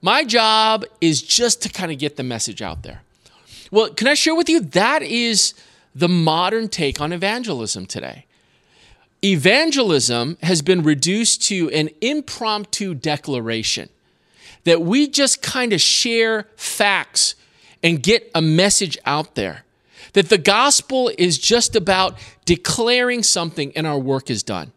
My 0.00 0.24
job 0.24 0.84
is 1.00 1.20
just 1.20 1.62
to 1.62 1.68
kind 1.68 1.92
of 1.92 1.98
get 1.98 2.16
the 2.16 2.22
message 2.22 2.62
out 2.62 2.82
there. 2.82 3.02
Well, 3.70 3.90
can 3.90 4.08
I 4.08 4.14
share 4.14 4.34
with 4.34 4.48
you? 4.48 4.60
That 4.60 5.02
is 5.02 5.52
the 5.94 6.08
modern 6.08 6.68
take 6.68 7.00
on 7.00 7.12
evangelism 7.12 7.86
today. 7.86 8.24
Evangelism 9.22 10.38
has 10.42 10.62
been 10.62 10.82
reduced 10.82 11.42
to 11.44 11.70
an 11.70 11.90
impromptu 12.00 12.94
declaration 12.94 13.88
that 14.64 14.82
we 14.82 15.08
just 15.08 15.42
kind 15.42 15.72
of 15.72 15.80
share 15.80 16.48
facts 16.56 17.34
and 17.82 18.02
get 18.02 18.30
a 18.34 18.42
message 18.42 18.96
out 19.04 19.34
there. 19.34 19.65
That 20.16 20.28
the 20.30 20.38
gospel 20.38 21.12
is 21.16 21.38
just 21.38 21.76
about 21.76 22.18
declaring 22.44 23.22
something 23.22 23.72
and 23.76 23.86
our 23.86 23.98
work 23.98 24.30
is 24.30 24.42
done. 24.42 24.72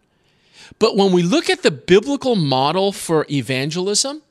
But 0.78 0.96
when 0.96 1.12
we 1.12 1.24
look 1.24 1.50
at 1.50 1.64
the 1.64 1.72
biblical 1.72 2.36
model 2.36 2.92
for 2.92 3.26
evangelism, 3.30 4.22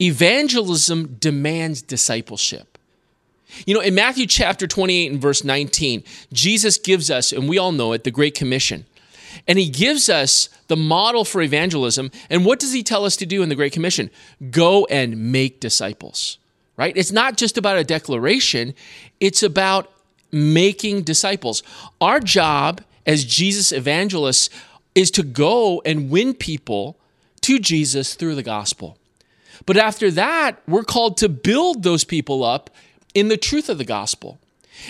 Evangelism 0.00 1.16
demands 1.20 1.82
discipleship. 1.82 2.78
You 3.66 3.74
know, 3.74 3.80
in 3.80 3.94
Matthew 3.94 4.26
chapter 4.26 4.66
28 4.66 5.12
and 5.12 5.20
verse 5.20 5.44
19, 5.44 6.04
Jesus 6.32 6.78
gives 6.78 7.10
us, 7.10 7.32
and 7.32 7.48
we 7.48 7.58
all 7.58 7.72
know 7.72 7.92
it, 7.92 8.04
the 8.04 8.10
Great 8.10 8.34
Commission. 8.34 8.86
And 9.46 9.58
he 9.58 9.68
gives 9.68 10.08
us 10.08 10.48
the 10.68 10.76
model 10.76 11.24
for 11.24 11.42
evangelism. 11.42 12.10
And 12.30 12.46
what 12.46 12.58
does 12.58 12.72
he 12.72 12.82
tell 12.82 13.04
us 13.04 13.16
to 13.16 13.26
do 13.26 13.42
in 13.42 13.48
the 13.48 13.54
Great 13.54 13.72
Commission? 13.72 14.10
Go 14.50 14.86
and 14.86 15.32
make 15.32 15.60
disciples, 15.60 16.38
right? 16.76 16.96
It's 16.96 17.12
not 17.12 17.36
just 17.36 17.58
about 17.58 17.76
a 17.76 17.84
declaration, 17.84 18.74
it's 19.18 19.42
about 19.42 19.92
making 20.32 21.02
disciples. 21.02 21.62
Our 22.00 22.20
job 22.20 22.82
as 23.06 23.24
Jesus 23.24 23.72
evangelists 23.72 24.50
is 24.94 25.10
to 25.12 25.22
go 25.22 25.82
and 25.84 26.10
win 26.10 26.34
people 26.34 26.96
to 27.42 27.58
Jesus 27.58 28.14
through 28.14 28.34
the 28.34 28.42
gospel. 28.42 28.98
But 29.66 29.76
after 29.76 30.10
that, 30.12 30.60
we're 30.66 30.84
called 30.84 31.16
to 31.18 31.28
build 31.28 31.82
those 31.82 32.04
people 32.04 32.44
up 32.44 32.70
in 33.14 33.28
the 33.28 33.36
truth 33.36 33.68
of 33.68 33.78
the 33.78 33.84
gospel. 33.84 34.38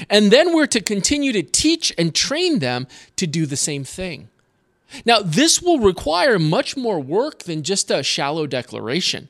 And 0.09 0.31
then 0.31 0.55
we're 0.55 0.67
to 0.67 0.81
continue 0.81 1.33
to 1.33 1.43
teach 1.43 1.93
and 1.99 2.15
train 2.15 2.61
them 2.61 2.87
to 3.17 3.27
do 3.27 3.47
the 3.47 3.57
same 3.57 3.85
thing. 3.85 4.29
Now, 5.05 5.21
this 5.21 5.63
will 5.63 5.79
require 5.79 6.39
much 6.39 6.77
more 6.77 7.01
work 7.01 7.45
than 7.45 7.63
just 7.63 7.91
a 7.91 8.03
shallow 8.03 8.47
declaration. 8.47 9.29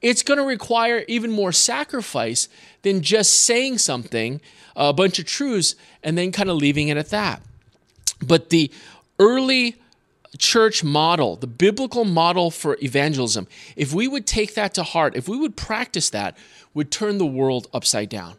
It's 0.00 0.22
going 0.22 0.38
to 0.38 0.44
require 0.44 1.04
even 1.08 1.30
more 1.30 1.52
sacrifice 1.52 2.48
than 2.82 3.02
just 3.02 3.42
saying 3.42 3.78
something, 3.78 4.40
a 4.74 4.92
bunch 4.92 5.18
of 5.18 5.26
truths, 5.26 5.74
and 6.02 6.16
then 6.16 6.32
kind 6.32 6.50
of 6.50 6.56
leaving 6.56 6.88
it 6.88 6.96
at 6.96 7.10
that. 7.10 7.42
But 8.20 8.50
the 8.50 8.70
early 9.18 9.76
church 10.38 10.82
model, 10.82 11.36
the 11.36 11.46
biblical 11.46 12.04
model 12.04 12.50
for 12.50 12.78
evangelism, 12.82 13.46
if 13.76 13.92
we 13.92 14.08
would 14.08 14.26
take 14.26 14.54
that 14.54 14.74
to 14.74 14.82
heart, 14.82 15.14
if 15.16 15.28
we 15.28 15.36
would 15.36 15.56
practice 15.56 16.10
that, 16.10 16.36
would 16.74 16.90
turn 16.90 17.18
the 17.18 17.26
world 17.26 17.68
upside 17.74 18.08
down. 18.08 18.36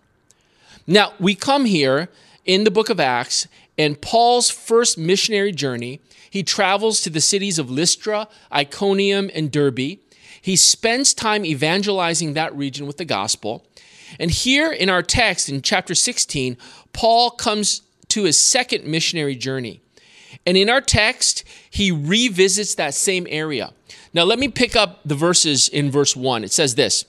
Now, 0.87 1.13
we 1.19 1.35
come 1.35 1.65
here 1.65 2.09
in 2.45 2.63
the 2.63 2.71
book 2.71 2.89
of 2.89 2.99
Acts, 2.99 3.47
and 3.77 4.01
Paul's 4.01 4.49
first 4.49 4.97
missionary 4.97 5.51
journey, 5.51 6.01
he 6.29 6.43
travels 6.43 6.99
to 7.01 7.09
the 7.09 7.21
cities 7.21 7.59
of 7.59 7.69
Lystra, 7.69 8.27
Iconium, 8.51 9.29
and 9.33 9.51
Derbe. 9.51 9.99
He 10.43 10.57
spends 10.57 11.13
time 11.13 11.45
evangelizing 11.45 12.33
that 12.33 12.53
region 12.53 12.85
with 12.85 12.97
the 12.97 13.05
gospel. 13.05 13.65
And 14.19 14.29
here 14.29 14.73
in 14.73 14.89
our 14.89 15.01
text 15.01 15.47
in 15.47 15.61
chapter 15.61 15.95
16, 15.95 16.57
Paul 16.91 17.31
comes 17.31 17.81
to 18.09 18.25
his 18.25 18.37
second 18.37 18.85
missionary 18.85 19.35
journey. 19.35 19.79
And 20.45 20.57
in 20.57 20.69
our 20.69 20.81
text, 20.81 21.45
he 21.69 21.93
revisits 21.93 22.75
that 22.75 22.93
same 22.93 23.25
area. 23.29 23.71
Now, 24.13 24.23
let 24.23 24.37
me 24.37 24.49
pick 24.49 24.75
up 24.75 24.99
the 25.05 25.15
verses 25.15 25.69
in 25.69 25.89
verse 25.89 26.13
1. 26.13 26.43
It 26.43 26.51
says 26.51 26.75
this 26.75 27.05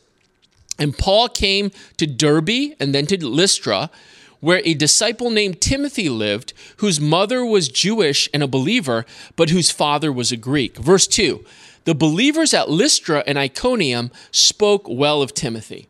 And 0.78 0.96
Paul 0.96 1.28
came 1.28 1.72
to 1.96 2.06
Derbe 2.06 2.76
and 2.78 2.94
then 2.94 3.06
to 3.06 3.26
Lystra, 3.26 3.90
where 4.38 4.62
a 4.64 4.74
disciple 4.74 5.30
named 5.30 5.60
Timothy 5.60 6.08
lived, 6.08 6.52
whose 6.76 7.00
mother 7.00 7.44
was 7.44 7.68
Jewish 7.68 8.28
and 8.32 8.44
a 8.44 8.46
believer, 8.46 9.04
but 9.34 9.50
whose 9.50 9.72
father 9.72 10.12
was 10.12 10.30
a 10.30 10.36
Greek. 10.36 10.76
Verse 10.76 11.08
2 11.08 11.44
The 11.84 11.94
believers 11.94 12.54
at 12.54 12.70
Lystra 12.70 13.22
and 13.26 13.38
Iconium 13.38 14.10
spoke 14.30 14.86
well 14.88 15.22
of 15.22 15.34
Timothy. 15.34 15.88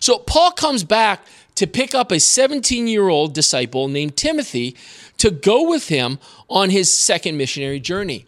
So 0.00 0.18
Paul 0.18 0.52
comes 0.52 0.84
back 0.84 1.26
to 1.56 1.66
pick 1.66 1.94
up 1.94 2.10
a 2.10 2.20
17 2.20 2.86
year 2.86 3.08
old 3.08 3.34
disciple 3.34 3.88
named 3.88 4.16
Timothy 4.16 4.76
to 5.18 5.30
go 5.30 5.68
with 5.68 5.88
him 5.88 6.18
on 6.48 6.70
his 6.70 6.92
second 6.92 7.36
missionary 7.36 7.80
journey. 7.80 8.26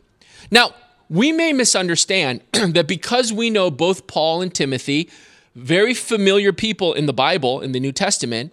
Now, 0.51 0.75
we 1.09 1.33
may 1.33 1.53
misunderstand 1.53 2.41
that 2.53 2.87
because 2.87 3.33
we 3.33 3.51
know 3.51 3.71
both 3.71 4.07
Paul 4.07 4.43
and 4.43 4.55
Timothy, 4.55 5.11
very 5.55 5.95
familiar 5.95 6.53
people 6.53 6.93
in 6.93 7.07
the 7.07 7.13
Bible, 7.13 7.61
in 7.61 7.73
the 7.73 7.81
New 7.81 7.93
Testament, 7.93 8.53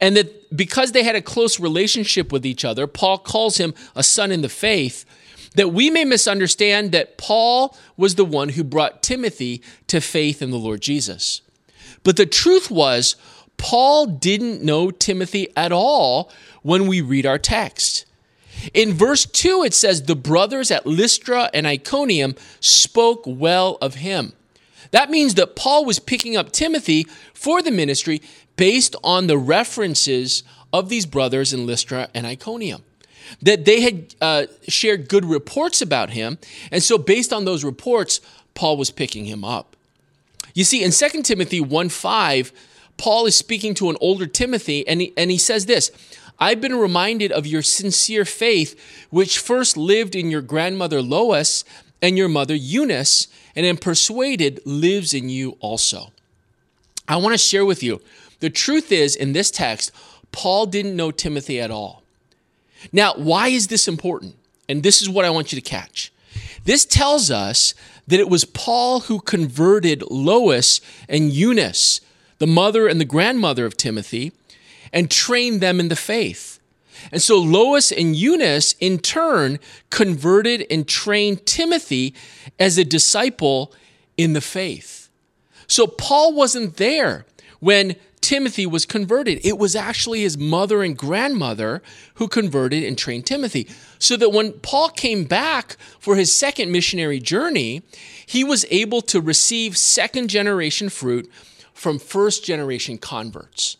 and 0.00 0.16
that 0.16 0.56
because 0.56 0.92
they 0.92 1.02
had 1.02 1.16
a 1.16 1.22
close 1.22 1.58
relationship 1.58 2.32
with 2.32 2.44
each 2.44 2.64
other, 2.64 2.86
Paul 2.86 3.18
calls 3.18 3.56
him 3.56 3.74
a 3.94 4.02
son 4.02 4.30
in 4.32 4.42
the 4.42 4.48
faith, 4.48 5.04
that 5.56 5.72
we 5.72 5.90
may 5.90 6.04
misunderstand 6.04 6.92
that 6.92 7.18
Paul 7.18 7.76
was 7.96 8.14
the 8.14 8.24
one 8.24 8.50
who 8.50 8.62
brought 8.62 9.02
Timothy 9.02 9.62
to 9.88 10.00
faith 10.00 10.40
in 10.40 10.50
the 10.50 10.58
Lord 10.58 10.80
Jesus. 10.80 11.40
But 12.04 12.16
the 12.16 12.26
truth 12.26 12.70
was, 12.70 13.16
Paul 13.56 14.06
didn't 14.06 14.62
know 14.62 14.90
Timothy 14.90 15.48
at 15.56 15.72
all 15.72 16.30
when 16.62 16.86
we 16.86 17.00
read 17.00 17.26
our 17.26 17.38
text. 17.38 18.04
In 18.74 18.92
verse 18.92 19.24
2, 19.24 19.64
it 19.64 19.74
says, 19.74 20.02
The 20.02 20.16
brothers 20.16 20.70
at 20.70 20.86
Lystra 20.86 21.50
and 21.52 21.66
Iconium 21.66 22.36
spoke 22.60 23.22
well 23.26 23.78
of 23.80 23.96
him. 23.96 24.34
That 24.90 25.10
means 25.10 25.34
that 25.34 25.56
Paul 25.56 25.84
was 25.84 25.98
picking 25.98 26.36
up 26.36 26.52
Timothy 26.52 27.04
for 27.34 27.62
the 27.62 27.70
ministry 27.70 28.22
based 28.56 28.94
on 29.02 29.26
the 29.26 29.38
references 29.38 30.42
of 30.72 30.88
these 30.88 31.06
brothers 31.06 31.52
in 31.52 31.66
Lystra 31.66 32.08
and 32.14 32.26
Iconium. 32.26 32.82
That 33.42 33.64
they 33.64 33.80
had 33.80 34.14
uh, 34.20 34.46
shared 34.68 35.08
good 35.08 35.24
reports 35.24 35.82
about 35.82 36.10
him. 36.10 36.38
And 36.70 36.82
so, 36.82 36.98
based 36.98 37.32
on 37.32 37.44
those 37.44 37.64
reports, 37.64 38.20
Paul 38.54 38.76
was 38.76 38.90
picking 38.90 39.26
him 39.26 39.44
up. 39.44 39.76
You 40.54 40.64
see, 40.64 40.82
in 40.82 40.90
2 40.90 41.22
Timothy 41.22 41.60
1 41.60 41.88
5, 41.88 42.52
Paul 42.96 43.26
is 43.26 43.36
speaking 43.36 43.74
to 43.74 43.90
an 43.90 43.96
older 44.00 44.26
Timothy, 44.26 44.86
and 44.88 45.00
he, 45.02 45.12
and 45.16 45.30
he 45.30 45.38
says 45.38 45.66
this 45.66 45.90
I've 46.38 46.60
been 46.60 46.76
reminded 46.76 47.32
of 47.32 47.46
your 47.46 47.62
sincere 47.62 48.24
faith, 48.24 49.06
which 49.10 49.38
first 49.38 49.76
lived 49.76 50.14
in 50.14 50.30
your 50.30 50.42
grandmother 50.42 51.00
Lois 51.00 51.64
and 52.02 52.18
your 52.18 52.28
mother 52.28 52.54
Eunice, 52.54 53.28
and 53.54 53.64
am 53.64 53.76
persuaded 53.76 54.60
lives 54.64 55.14
in 55.14 55.28
you 55.28 55.56
also. 55.60 56.12
I 57.08 57.16
want 57.16 57.34
to 57.34 57.38
share 57.38 57.64
with 57.64 57.82
you 57.82 58.02
the 58.40 58.50
truth 58.50 58.92
is, 58.92 59.16
in 59.16 59.32
this 59.32 59.50
text, 59.50 59.92
Paul 60.30 60.66
didn't 60.66 60.96
know 60.96 61.10
Timothy 61.10 61.60
at 61.60 61.70
all. 61.70 62.02
Now, 62.92 63.14
why 63.14 63.48
is 63.48 63.68
this 63.68 63.88
important? 63.88 64.36
And 64.68 64.82
this 64.82 65.00
is 65.02 65.08
what 65.08 65.24
I 65.24 65.30
want 65.30 65.52
you 65.52 65.60
to 65.60 65.68
catch. 65.68 66.12
This 66.64 66.84
tells 66.84 67.30
us 67.30 67.74
that 68.06 68.20
it 68.20 68.28
was 68.28 68.44
Paul 68.44 69.00
who 69.00 69.20
converted 69.20 70.02
Lois 70.10 70.80
and 71.08 71.32
Eunice, 71.32 72.00
the 72.38 72.46
mother 72.46 72.86
and 72.86 73.00
the 73.00 73.04
grandmother 73.04 73.64
of 73.64 73.76
Timothy, 73.76 74.32
and 74.92 75.10
trained 75.10 75.60
them 75.60 75.80
in 75.80 75.88
the 75.88 75.96
faith. 75.96 76.58
And 77.12 77.22
so 77.22 77.38
Lois 77.38 77.92
and 77.92 78.16
Eunice, 78.16 78.74
in 78.80 78.98
turn, 78.98 79.58
converted 79.90 80.66
and 80.70 80.88
trained 80.88 81.46
Timothy 81.46 82.14
as 82.58 82.78
a 82.78 82.84
disciple 82.84 83.72
in 84.16 84.32
the 84.32 84.40
faith. 84.40 85.08
So 85.66 85.86
Paul 85.86 86.32
wasn't 86.34 86.76
there 86.76 87.26
when 87.60 87.96
Timothy 88.26 88.66
was 88.66 88.86
converted. 88.86 89.38
It 89.46 89.56
was 89.56 89.76
actually 89.76 90.22
his 90.22 90.36
mother 90.36 90.82
and 90.82 90.98
grandmother 90.98 91.80
who 92.14 92.26
converted 92.26 92.82
and 92.82 92.98
trained 92.98 93.24
Timothy. 93.24 93.68
So 94.00 94.16
that 94.16 94.30
when 94.30 94.54
Paul 94.54 94.88
came 94.88 95.22
back 95.22 95.76
for 96.00 96.16
his 96.16 96.34
second 96.34 96.72
missionary 96.72 97.20
journey, 97.20 97.82
he 98.26 98.42
was 98.42 98.66
able 98.68 99.00
to 99.02 99.20
receive 99.20 99.76
second 99.76 100.26
generation 100.28 100.88
fruit 100.88 101.30
from 101.72 102.00
first 102.00 102.44
generation 102.44 102.98
converts. 102.98 103.76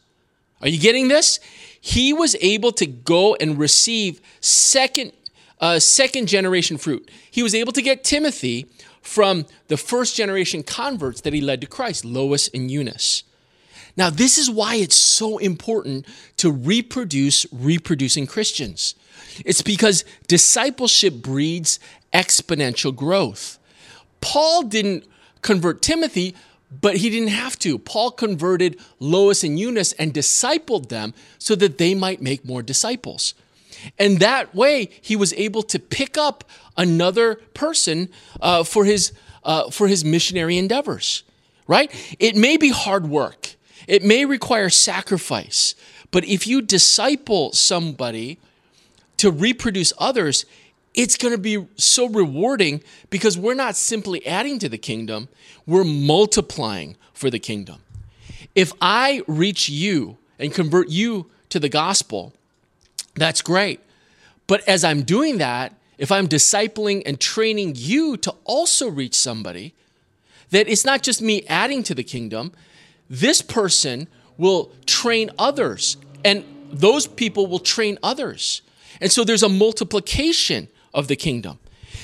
Are 0.62 0.68
you 0.68 0.78
getting 0.78 1.08
this? 1.08 1.40
He 1.80 2.12
was 2.12 2.36
able 2.40 2.70
to 2.74 2.86
go 2.86 3.34
and 3.34 3.58
receive 3.58 4.20
second 4.40 5.10
uh, 5.58 5.80
second 5.80 6.28
generation 6.28 6.78
fruit. 6.78 7.10
He 7.28 7.42
was 7.42 7.52
able 7.52 7.72
to 7.72 7.82
get 7.82 8.04
Timothy 8.04 8.66
from 9.02 9.46
the 9.66 9.76
first 9.76 10.14
generation 10.14 10.62
converts 10.62 11.20
that 11.22 11.32
he 11.32 11.40
led 11.40 11.60
to 11.62 11.66
Christ, 11.66 12.04
Lois 12.04 12.46
and 12.54 12.70
Eunice. 12.70 13.24
Now, 13.96 14.10
this 14.10 14.36
is 14.36 14.50
why 14.50 14.76
it's 14.76 14.96
so 14.96 15.38
important 15.38 16.06
to 16.36 16.50
reproduce 16.50 17.46
reproducing 17.52 18.26
Christians. 18.26 18.94
It's 19.44 19.62
because 19.62 20.04
discipleship 20.28 21.14
breeds 21.14 21.78
exponential 22.12 22.94
growth. 22.94 23.58
Paul 24.20 24.62
didn't 24.64 25.04
convert 25.42 25.82
Timothy, 25.82 26.34
but 26.80 26.96
he 26.96 27.10
didn't 27.10 27.28
have 27.28 27.58
to. 27.60 27.78
Paul 27.78 28.10
converted 28.10 28.78
Lois 28.98 29.44
and 29.44 29.58
Eunice 29.58 29.92
and 29.92 30.12
discipled 30.12 30.88
them 30.88 31.14
so 31.38 31.54
that 31.54 31.78
they 31.78 31.94
might 31.94 32.20
make 32.20 32.44
more 32.44 32.62
disciples. 32.62 33.34
And 33.98 34.18
that 34.18 34.54
way, 34.54 34.90
he 35.00 35.16
was 35.16 35.32
able 35.34 35.62
to 35.64 35.78
pick 35.78 36.18
up 36.18 36.44
another 36.76 37.36
person 37.54 38.08
uh, 38.40 38.64
for, 38.64 38.84
his, 38.84 39.12
uh, 39.44 39.70
for 39.70 39.86
his 39.86 40.04
missionary 40.04 40.58
endeavors, 40.58 41.22
right? 41.66 41.90
It 42.18 42.36
may 42.36 42.56
be 42.56 42.70
hard 42.70 43.08
work. 43.08 43.55
It 43.86 44.02
may 44.02 44.24
require 44.24 44.68
sacrifice, 44.70 45.74
but 46.10 46.24
if 46.24 46.46
you 46.46 46.62
disciple 46.62 47.52
somebody 47.52 48.38
to 49.18 49.30
reproduce 49.30 49.92
others, 49.98 50.44
it's 50.94 51.16
going 51.16 51.32
to 51.32 51.38
be 51.38 51.66
so 51.76 52.08
rewarding 52.08 52.82
because 53.10 53.38
we're 53.38 53.54
not 53.54 53.76
simply 53.76 54.26
adding 54.26 54.58
to 54.60 54.68
the 54.68 54.78
kingdom, 54.78 55.28
we're 55.66 55.84
multiplying 55.84 56.96
for 57.12 57.30
the 57.30 57.38
kingdom. 57.38 57.80
If 58.54 58.72
I 58.80 59.22
reach 59.26 59.68
you 59.68 60.16
and 60.38 60.52
convert 60.52 60.88
you 60.88 61.30
to 61.50 61.60
the 61.60 61.68
gospel, 61.68 62.32
that's 63.14 63.42
great. 63.42 63.80
But 64.46 64.66
as 64.68 64.84
I'm 64.84 65.02
doing 65.02 65.38
that, 65.38 65.74
if 65.98 66.12
I'm 66.12 66.28
discipling 66.28 67.02
and 67.06 67.18
training 67.18 67.74
you 67.76 68.16
to 68.18 68.34
also 68.44 68.88
reach 68.88 69.14
somebody, 69.14 69.74
that 70.50 70.68
it's 70.68 70.84
not 70.84 71.02
just 71.02 71.20
me 71.20 71.44
adding 71.48 71.82
to 71.84 71.94
the 71.94 72.04
kingdom, 72.04 72.52
this 73.08 73.42
person 73.42 74.08
will 74.36 74.72
train 74.86 75.30
others, 75.38 75.96
and 76.24 76.44
those 76.70 77.06
people 77.06 77.46
will 77.46 77.58
train 77.58 77.98
others. 78.02 78.62
And 79.00 79.12
so 79.12 79.24
there's 79.24 79.42
a 79.42 79.48
multiplication 79.48 80.68
of 80.92 81.08
the 81.08 81.16
kingdom. 81.16 81.58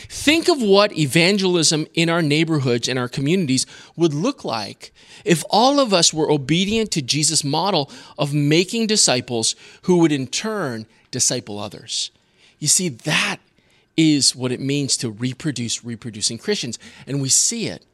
Think 0.08 0.48
of 0.48 0.60
what 0.60 0.96
evangelism 0.96 1.86
in 1.94 2.10
our 2.10 2.20
neighborhoods 2.20 2.88
and 2.88 2.98
our 2.98 3.08
communities 3.08 3.66
would 3.96 4.12
look 4.12 4.44
like 4.44 4.92
if 5.24 5.42
all 5.48 5.80
of 5.80 5.94
us 5.94 6.12
were 6.12 6.30
obedient 6.30 6.90
to 6.92 7.02
Jesus' 7.02 7.42
model 7.42 7.90
of 8.18 8.34
making 8.34 8.86
disciples 8.86 9.56
who 9.82 9.98
would 9.98 10.12
in 10.12 10.26
turn 10.26 10.86
disciple 11.10 11.58
others. 11.58 12.10
You 12.58 12.68
see, 12.68 12.90
that 12.90 13.38
is 13.96 14.36
what 14.36 14.52
it 14.52 14.60
means 14.60 14.96
to 14.98 15.10
reproduce 15.10 15.84
reproducing 15.84 16.38
Christians, 16.38 16.78
and 17.06 17.20
we 17.20 17.28
see 17.28 17.68
it 17.68 17.84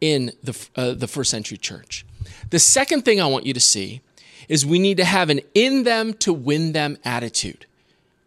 in 0.00 0.32
the, 0.42 0.68
uh, 0.76 0.92
the 0.92 1.08
first 1.08 1.30
century 1.30 1.58
church. 1.58 2.04
The 2.50 2.58
second 2.58 3.04
thing 3.04 3.20
I 3.20 3.26
want 3.26 3.46
you 3.46 3.54
to 3.54 3.60
see 3.60 4.00
is 4.48 4.66
we 4.66 4.78
need 4.78 4.96
to 4.98 5.04
have 5.04 5.30
an 5.30 5.40
in 5.54 5.84
them 5.84 6.14
to 6.14 6.32
win 6.32 6.72
them 6.72 6.98
attitude. 7.04 7.66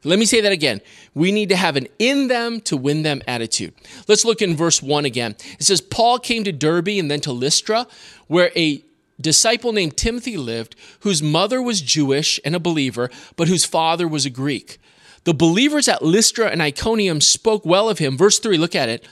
Let 0.04 0.20
me 0.20 0.26
say 0.26 0.42
that 0.42 0.52
again. 0.52 0.82
We 1.14 1.32
need 1.32 1.50
to 1.50 1.56
have 1.56 1.76
an 1.76 1.88
in 2.00 2.28
them 2.28 2.62
to 2.62 2.78
win 2.78 3.04
them 3.04 3.22
attitude. 3.28 3.74
Let's 4.08 4.24
look 4.24 4.42
in 4.42 4.56
verse 4.56 4.82
1 4.82 5.06
again. 5.06 5.36
It 5.60 5.64
says, 5.64 5.82
Paul 5.82 6.20
came 6.20 6.44
to 6.44 6.52
Derbe 6.52 6.90
and 6.90 7.10
then 7.10 7.20
to 7.22 7.32
Lystra, 7.32 7.88
where 8.28 8.52
a 8.56 8.84
disciple 9.20 9.74
named 9.74 9.98
Timothy 9.98 10.38
lived, 10.38 10.76
whose 11.02 11.24
mother 11.24 11.62
was 11.62 11.82
Jewish 11.82 12.40
and 12.46 12.56
a 12.56 12.60
believer, 12.60 13.10
but 13.36 13.48
whose 13.48 13.66
father 13.66 14.08
was 14.08 14.26
a 14.26 14.30
Greek. 14.30 14.80
The 15.24 15.34
believers 15.34 15.88
at 15.88 16.04
Lystra 16.04 16.48
and 16.48 16.62
Iconium 16.62 17.20
spoke 17.20 17.66
well 17.66 17.90
of 17.90 18.00
him. 18.00 18.18
Verse 18.18 18.40
3, 18.40 18.58
look 18.58 18.76
at 18.76 18.90
it. 18.90 19.06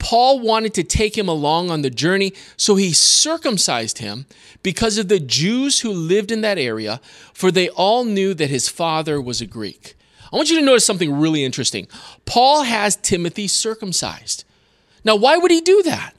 Paul 0.00 0.40
wanted 0.40 0.74
to 0.74 0.82
take 0.82 1.16
him 1.16 1.28
along 1.28 1.70
on 1.70 1.82
the 1.82 1.90
journey, 1.90 2.32
so 2.56 2.74
he 2.74 2.92
circumcised 2.92 3.98
him 3.98 4.26
because 4.62 4.98
of 4.98 5.08
the 5.08 5.20
Jews 5.20 5.80
who 5.80 5.92
lived 5.92 6.32
in 6.32 6.40
that 6.40 6.58
area, 6.58 7.00
for 7.32 7.52
they 7.52 7.68
all 7.68 8.04
knew 8.04 8.34
that 8.34 8.50
his 8.50 8.68
father 8.68 9.20
was 9.20 9.40
a 9.40 9.46
Greek. 9.46 9.94
I 10.32 10.36
want 10.36 10.50
you 10.50 10.58
to 10.58 10.64
notice 10.64 10.86
something 10.86 11.12
really 11.12 11.44
interesting. 11.44 11.86
Paul 12.24 12.62
has 12.62 12.96
Timothy 12.96 13.46
circumcised. 13.46 14.44
Now, 15.04 15.16
why 15.16 15.36
would 15.36 15.50
he 15.50 15.60
do 15.60 15.82
that? 15.82 16.14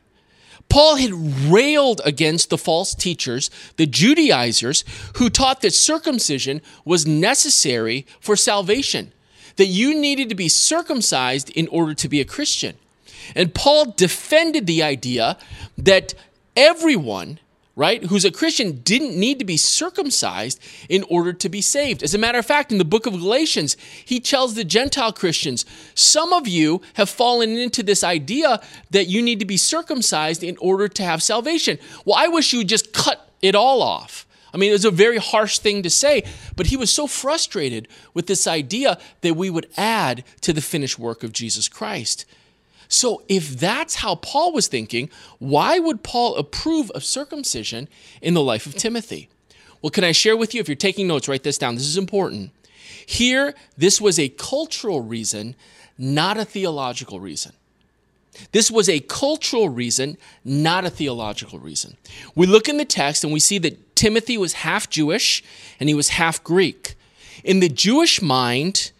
Paul 0.69 0.97
had 0.97 1.11
railed 1.51 2.01
against 2.05 2.49
the 2.49 2.57
false 2.57 2.93
teachers, 2.93 3.49
the 3.77 3.87
Judaizers, 3.87 4.85
who 5.15 5.29
taught 5.29 5.61
that 5.61 5.73
circumcision 5.73 6.61
was 6.85 7.07
necessary 7.07 8.05
for 8.19 8.35
salvation, 8.35 9.11
that 9.57 9.65
you 9.65 9.99
needed 9.99 10.29
to 10.29 10.35
be 10.35 10.47
circumcised 10.47 11.49
in 11.49 11.67
order 11.67 11.93
to 11.95 12.07
be 12.07 12.21
a 12.21 12.25
Christian. 12.25 12.77
And 13.35 13.53
Paul 13.53 13.91
defended 13.91 14.67
the 14.67 14.83
idea 14.83 15.37
that 15.77 16.13
everyone, 16.55 17.39
right, 17.75 18.03
who's 18.03 18.25
a 18.25 18.31
Christian 18.31 18.81
didn't 18.81 19.17
need 19.17 19.39
to 19.39 19.45
be 19.45 19.57
circumcised 19.57 20.59
in 20.89 21.03
order 21.09 21.33
to 21.33 21.49
be 21.49 21.61
saved. 21.61 22.03
As 22.03 22.13
a 22.13 22.17
matter 22.17 22.39
of 22.39 22.45
fact, 22.45 22.71
in 22.71 22.77
the 22.77 22.85
book 22.85 23.05
of 23.05 23.13
Galatians, 23.13 23.77
he 24.05 24.19
tells 24.19 24.53
the 24.53 24.63
Gentile 24.63 25.13
Christians, 25.13 25.65
some 25.95 26.33
of 26.33 26.47
you 26.47 26.81
have 26.95 27.09
fallen 27.09 27.57
into 27.57 27.83
this 27.83 28.03
idea 28.03 28.59
that 28.91 29.07
you 29.07 29.21
need 29.21 29.39
to 29.39 29.45
be 29.45 29.57
circumcised 29.57 30.43
in 30.43 30.57
order 30.57 30.87
to 30.87 31.03
have 31.03 31.23
salvation. 31.23 31.79
Well, 32.05 32.17
I 32.17 32.27
wish 32.27 32.51
you 32.53 32.59
would 32.59 32.69
just 32.69 32.93
cut 32.93 33.29
it 33.41 33.55
all 33.55 33.81
off. 33.81 34.27
I 34.53 34.57
mean, 34.57 34.69
it 34.69 34.73
was 34.73 34.85
a 34.85 34.91
very 34.91 35.17
harsh 35.17 35.59
thing 35.59 35.81
to 35.83 35.89
say, 35.89 36.23
but 36.55 36.67
he 36.67 36.77
was 36.77 36.91
so 36.91 37.07
frustrated 37.07 37.87
with 38.13 38.27
this 38.27 38.47
idea 38.47 38.99
that 39.21 39.35
we 39.35 39.49
would 39.49 39.67
add 39.77 40.23
to 40.41 40.51
the 40.51 40.61
finished 40.61 40.99
work 40.99 41.23
of 41.23 41.31
Jesus 41.31 41.69
Christ. 41.69 42.25
So, 42.91 43.23
if 43.29 43.57
that's 43.57 43.95
how 43.95 44.15
Paul 44.15 44.51
was 44.51 44.67
thinking, 44.67 45.09
why 45.39 45.79
would 45.79 46.03
Paul 46.03 46.35
approve 46.35 46.91
of 46.91 47.05
circumcision 47.05 47.87
in 48.21 48.33
the 48.33 48.41
life 48.41 48.65
of 48.65 48.75
Timothy? 48.75 49.29
Well, 49.81 49.91
can 49.91 50.03
I 50.03 50.11
share 50.11 50.35
with 50.35 50.53
you? 50.53 50.59
If 50.59 50.67
you're 50.67 50.75
taking 50.75 51.07
notes, 51.07 51.29
write 51.29 51.43
this 51.43 51.57
down. 51.57 51.75
This 51.75 51.87
is 51.87 51.95
important. 51.95 52.51
Here, 53.05 53.55
this 53.77 54.01
was 54.01 54.19
a 54.19 54.27
cultural 54.27 54.99
reason, 54.99 55.55
not 55.97 56.37
a 56.37 56.43
theological 56.43 57.21
reason. 57.21 57.53
This 58.51 58.69
was 58.69 58.89
a 58.89 58.99
cultural 58.99 59.69
reason, 59.69 60.17
not 60.43 60.83
a 60.83 60.89
theological 60.89 61.59
reason. 61.59 61.95
We 62.35 62.45
look 62.45 62.67
in 62.67 62.75
the 62.75 62.83
text 62.83 63.23
and 63.23 63.31
we 63.31 63.39
see 63.39 63.57
that 63.59 63.95
Timothy 63.95 64.37
was 64.37 64.51
half 64.51 64.89
Jewish 64.89 65.41
and 65.79 65.87
he 65.87 65.95
was 65.95 66.09
half 66.09 66.43
Greek. 66.43 66.95
In 67.45 67.61
the 67.61 67.69
Jewish 67.69 68.21
mind, 68.21 68.91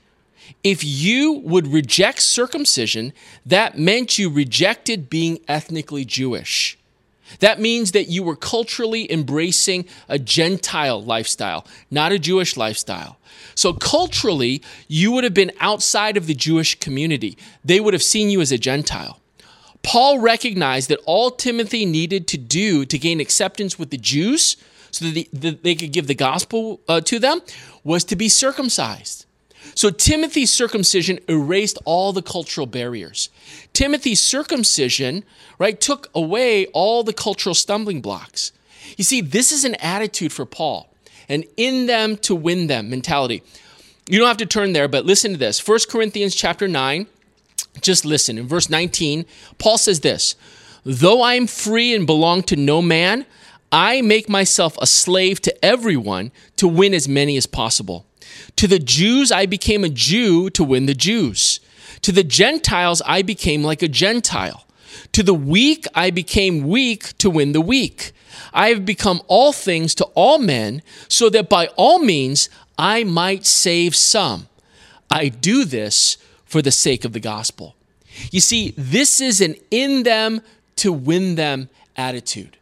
if 0.63 0.83
you 0.83 1.33
would 1.33 1.67
reject 1.67 2.21
circumcision, 2.21 3.13
that 3.45 3.77
meant 3.77 4.17
you 4.17 4.29
rejected 4.29 5.09
being 5.09 5.39
ethnically 5.47 6.05
Jewish. 6.05 6.77
That 7.39 7.59
means 7.59 7.91
that 7.93 8.09
you 8.09 8.23
were 8.23 8.35
culturally 8.35 9.11
embracing 9.11 9.85
a 10.09 10.19
Gentile 10.19 11.01
lifestyle, 11.01 11.65
not 11.89 12.11
a 12.11 12.19
Jewish 12.19 12.57
lifestyle. 12.57 13.17
So, 13.55 13.73
culturally, 13.73 14.61
you 14.87 15.11
would 15.11 15.23
have 15.23 15.33
been 15.33 15.51
outside 15.59 16.17
of 16.17 16.27
the 16.27 16.33
Jewish 16.33 16.75
community. 16.79 17.37
They 17.63 17.79
would 17.79 17.93
have 17.93 18.03
seen 18.03 18.29
you 18.29 18.41
as 18.41 18.51
a 18.51 18.57
Gentile. 18.57 19.19
Paul 19.83 20.19
recognized 20.19 20.89
that 20.89 20.99
all 21.05 21.31
Timothy 21.31 21.85
needed 21.85 22.27
to 22.27 22.37
do 22.37 22.85
to 22.85 22.97
gain 22.97 23.19
acceptance 23.19 23.79
with 23.79 23.89
the 23.89 23.97
Jews 23.97 24.57
so 24.91 25.05
that 25.05 25.59
they 25.63 25.75
could 25.75 25.91
give 25.91 26.07
the 26.07 26.15
gospel 26.15 26.81
uh, 26.87 27.01
to 27.01 27.17
them 27.17 27.41
was 27.83 28.03
to 28.05 28.15
be 28.15 28.29
circumcised. 28.29 29.25
So 29.75 29.89
Timothy's 29.89 30.51
circumcision 30.51 31.19
erased 31.27 31.77
all 31.85 32.13
the 32.13 32.21
cultural 32.21 32.67
barriers. 32.67 33.29
Timothy's 33.73 34.19
circumcision, 34.19 35.23
right, 35.59 35.79
took 35.79 36.09
away 36.13 36.65
all 36.67 37.03
the 37.03 37.13
cultural 37.13 37.55
stumbling 37.55 38.01
blocks. 38.01 38.51
You 38.97 39.03
see, 39.03 39.21
this 39.21 39.51
is 39.51 39.63
an 39.63 39.75
attitude 39.75 40.33
for 40.33 40.45
Paul, 40.45 40.89
an 41.29 41.43
in 41.57 41.85
them 41.85 42.17
to 42.17 42.35
win 42.35 42.67
them 42.67 42.89
mentality. 42.89 43.43
You 44.09 44.19
don't 44.19 44.27
have 44.27 44.37
to 44.37 44.45
turn 44.45 44.73
there, 44.73 44.87
but 44.87 45.05
listen 45.05 45.31
to 45.31 45.37
this. 45.37 45.65
1 45.65 45.79
Corinthians 45.89 46.35
chapter 46.35 46.67
9, 46.67 47.07
just 47.79 48.03
listen. 48.03 48.37
In 48.37 48.47
verse 48.47 48.69
19, 48.69 49.25
Paul 49.57 49.77
says 49.77 50.01
this 50.01 50.35
Though 50.83 51.21
I 51.21 51.35
am 51.35 51.47
free 51.47 51.95
and 51.95 52.05
belong 52.05 52.43
to 52.43 52.55
no 52.55 52.81
man, 52.81 53.25
I 53.71 54.01
make 54.01 54.27
myself 54.27 54.77
a 54.81 54.87
slave 54.87 55.41
to 55.43 55.65
everyone 55.65 56.31
to 56.57 56.67
win 56.67 56.93
as 56.93 57.07
many 57.07 57.37
as 57.37 57.45
possible. 57.45 58.05
To 58.55 58.67
the 58.67 58.79
Jews, 58.79 59.31
I 59.31 59.45
became 59.45 59.83
a 59.83 59.89
Jew 59.89 60.49
to 60.51 60.63
win 60.63 60.85
the 60.85 60.93
Jews. 60.93 61.59
To 62.01 62.11
the 62.11 62.23
Gentiles, 62.23 63.01
I 63.05 63.21
became 63.21 63.63
like 63.63 63.81
a 63.81 63.87
Gentile. 63.87 64.65
To 65.13 65.23
the 65.23 65.33
weak, 65.33 65.85
I 65.95 66.11
became 66.11 66.67
weak 66.67 67.17
to 67.19 67.29
win 67.29 67.51
the 67.51 67.61
weak. 67.61 68.11
I 68.53 68.69
have 68.69 68.85
become 68.85 69.21
all 69.27 69.53
things 69.53 69.95
to 69.95 70.05
all 70.15 70.37
men, 70.37 70.81
so 71.07 71.29
that 71.29 71.49
by 71.49 71.67
all 71.75 71.99
means 71.99 72.49
I 72.77 73.03
might 73.03 73.45
save 73.45 73.95
some. 73.95 74.47
I 75.09 75.29
do 75.29 75.65
this 75.65 76.17
for 76.45 76.61
the 76.61 76.71
sake 76.71 77.05
of 77.05 77.13
the 77.13 77.19
gospel. 77.19 77.75
You 78.31 78.41
see, 78.41 78.73
this 78.77 79.21
is 79.21 79.41
an 79.41 79.55
in 79.69 80.03
them 80.03 80.41
to 80.77 80.91
win 80.91 81.35
them 81.35 81.69
attitude. 81.95 82.57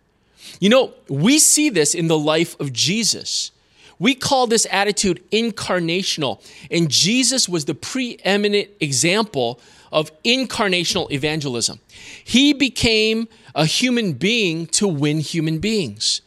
You 0.60 0.70
know, 0.70 0.94
we 1.08 1.40
see 1.40 1.70
this 1.70 1.96
in 1.96 2.08
the 2.08 2.18
life 2.18 2.60
of 2.60 2.74
Jesus. 2.74 3.52
We 4.00 4.16
call 4.16 4.48
this 4.48 4.66
attitude 4.72 5.22
incarnational, 5.30 6.42
and 6.72 6.90
Jesus 6.90 7.50
was 7.50 7.66
the 7.66 7.76
preeminent 7.76 8.70
example 8.80 9.60
of 9.92 10.12
incarnational 10.24 11.12
evangelism. 11.12 11.80
He 12.24 12.54
became 12.54 13.28
a 13.54 13.66
human 13.66 14.14
being 14.14 14.68
to 14.68 14.88
win 14.88 15.20
human 15.20 15.60
beings. 15.60 16.22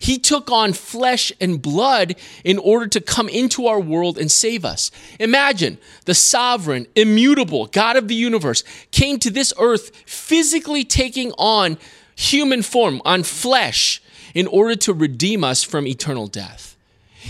He 0.00 0.18
took 0.18 0.50
on 0.50 0.72
flesh 0.72 1.32
and 1.40 1.60
blood 1.60 2.14
in 2.44 2.58
order 2.58 2.86
to 2.86 3.00
come 3.00 3.28
into 3.28 3.66
our 3.66 3.80
world 3.80 4.16
and 4.16 4.30
save 4.30 4.64
us. 4.64 4.90
Imagine 5.18 5.76
the 6.04 6.14
sovereign, 6.14 6.86
immutable 6.94 7.66
God 7.66 7.96
of 7.96 8.08
the 8.08 8.14
universe 8.14 8.62
came 8.90 9.18
to 9.18 9.30
this 9.30 9.52
earth 9.58 9.90
physically 10.06 10.84
taking 10.84 11.32
on 11.32 11.78
human 12.14 12.62
form, 12.62 13.02
on 13.04 13.22
flesh, 13.22 14.00
in 14.34 14.46
order 14.46 14.76
to 14.76 14.92
redeem 14.92 15.42
us 15.42 15.64
from 15.64 15.86
eternal 15.86 16.26
death. 16.26 16.76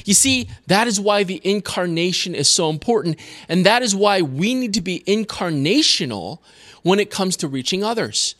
You 0.05 0.15
see, 0.15 0.49
that 0.67 0.87
is 0.87 1.01
why 1.01 1.25
the 1.25 1.41
incarnation 1.45 2.35
is 2.35 2.49
so 2.49 2.71
important, 2.71 3.19
and 3.49 3.65
that 3.67 3.83
is 3.83 3.95
why 3.95 4.23
we 4.23 4.55
need 4.55 4.75
to 4.75 4.81
be 4.81 5.01
incarnational 5.07 6.39
when 6.83 7.01
it 7.01 7.11
comes 7.11 7.37
to 7.39 7.49
reaching 7.49 7.83
others. 7.85 8.35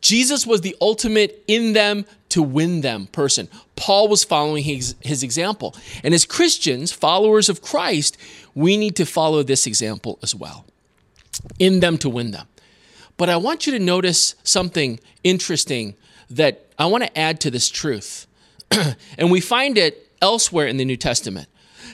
Jesus 0.00 0.46
was 0.46 0.60
the 0.62 0.76
ultimate 0.80 1.44
in 1.46 1.72
them 1.72 2.04
to 2.30 2.42
win 2.42 2.80
them 2.80 3.06
person. 3.06 3.48
Paul 3.76 4.08
was 4.08 4.24
following 4.24 4.64
his, 4.64 4.96
his 5.00 5.22
example. 5.22 5.76
And 6.02 6.12
as 6.12 6.24
Christians, 6.24 6.90
followers 6.90 7.48
of 7.48 7.62
Christ, 7.62 8.18
we 8.54 8.76
need 8.76 8.96
to 8.96 9.06
follow 9.06 9.42
this 9.42 9.66
example 9.66 10.18
as 10.22 10.34
well. 10.34 10.64
In 11.58 11.80
them 11.80 11.98
to 11.98 12.08
win 12.08 12.32
them. 12.32 12.48
But 13.16 13.28
I 13.28 13.36
want 13.36 13.66
you 13.66 13.72
to 13.72 13.78
notice 13.78 14.34
something 14.42 14.98
interesting 15.22 15.94
that 16.30 16.66
I 16.78 16.86
want 16.86 17.04
to 17.04 17.18
add 17.18 17.40
to 17.42 17.50
this 17.50 17.68
truth. 17.68 18.26
and 19.18 19.30
we 19.30 19.40
find 19.40 19.78
it 19.78 20.10
elsewhere 20.22 20.66
in 20.66 20.78
the 20.78 20.84
New 20.86 20.96
Testament. 20.96 21.48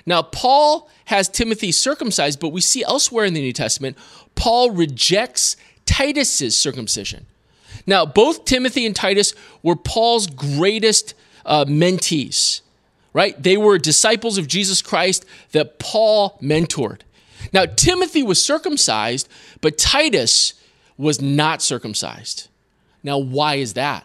Now, 0.07 0.23
Paul 0.23 0.89
has 1.07 1.29
Timothy 1.29 1.73
circumcised, 1.73 2.39
but 2.39 2.51
we 2.51 2.61
see 2.61 2.85
elsewhere 2.85 3.25
in 3.25 3.35
the 3.35 3.41
New 3.41 3.53
Testament, 3.53 3.97
Paul 4.37 4.71
rejects 4.71 5.57
Titus's 5.87 6.57
circumcision. 6.57 7.27
Now, 7.87 8.07
both 8.07 8.45
Timothy 8.45 8.87
and 8.87 8.95
Titus 8.95 9.35
were 9.63 9.77
Paul's 9.77 10.27
greatest 10.27 11.15
uh, 11.47 11.65
mentees, 11.65 12.61
right? 13.13 13.41
They 13.43 13.57
were 13.57 13.79
disciples 13.79 14.39
of 14.39 14.47
Jesus 14.47 14.83
Christ 14.83 15.25
that 15.53 15.79
Paul 15.79 16.39
mentored. 16.43 17.01
Now, 17.53 17.65
Timothy 17.65 18.23
was 18.23 18.43
circumcised, 18.43 19.29
but 19.61 19.79
Titus 19.79 20.55
was 20.97 21.21
not 21.21 21.63
circumcised. 21.63 22.49
Now, 23.03 23.19
why 23.19 23.55
is 23.55 23.75
that? 23.75 24.05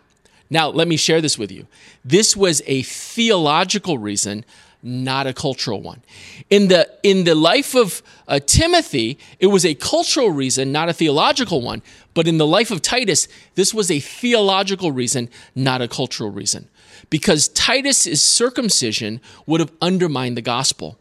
Now, 0.53 0.69
let 0.69 0.87
me 0.87 0.97
share 0.97 1.19
this 1.19 1.35
with 1.35 1.51
you. 1.51 1.65
This 2.05 2.37
was 2.37 2.61
a 2.67 2.83
theological 2.83 3.97
reason, 3.97 4.45
not 4.83 5.25
a 5.25 5.33
cultural 5.33 5.81
one. 5.81 6.03
In 6.51 6.67
the 6.67 6.87
in 7.01 7.23
the 7.23 7.33
life 7.33 7.73
of 7.73 8.03
uh, 8.27 8.39
Timothy, 8.45 9.17
it 9.39 9.47
was 9.47 9.65
a 9.65 9.73
cultural 9.73 10.29
reason, 10.29 10.71
not 10.71 10.89
a 10.89 10.93
theological 10.93 11.63
one. 11.63 11.81
But 12.13 12.27
in 12.27 12.37
the 12.37 12.45
life 12.45 12.69
of 12.69 12.83
Titus, 12.83 13.27
this 13.55 13.73
was 13.73 13.89
a 13.89 13.99
theological 13.99 14.91
reason, 14.91 15.27
not 15.55 15.81
a 15.81 15.87
cultural 15.87 16.29
reason, 16.29 16.69
because 17.09 17.47
Titus's 17.47 18.23
circumcision 18.23 19.21
would 19.47 19.59
have 19.59 19.71
undermined 19.81 20.37
the 20.37 20.43
gospel. 20.43 20.99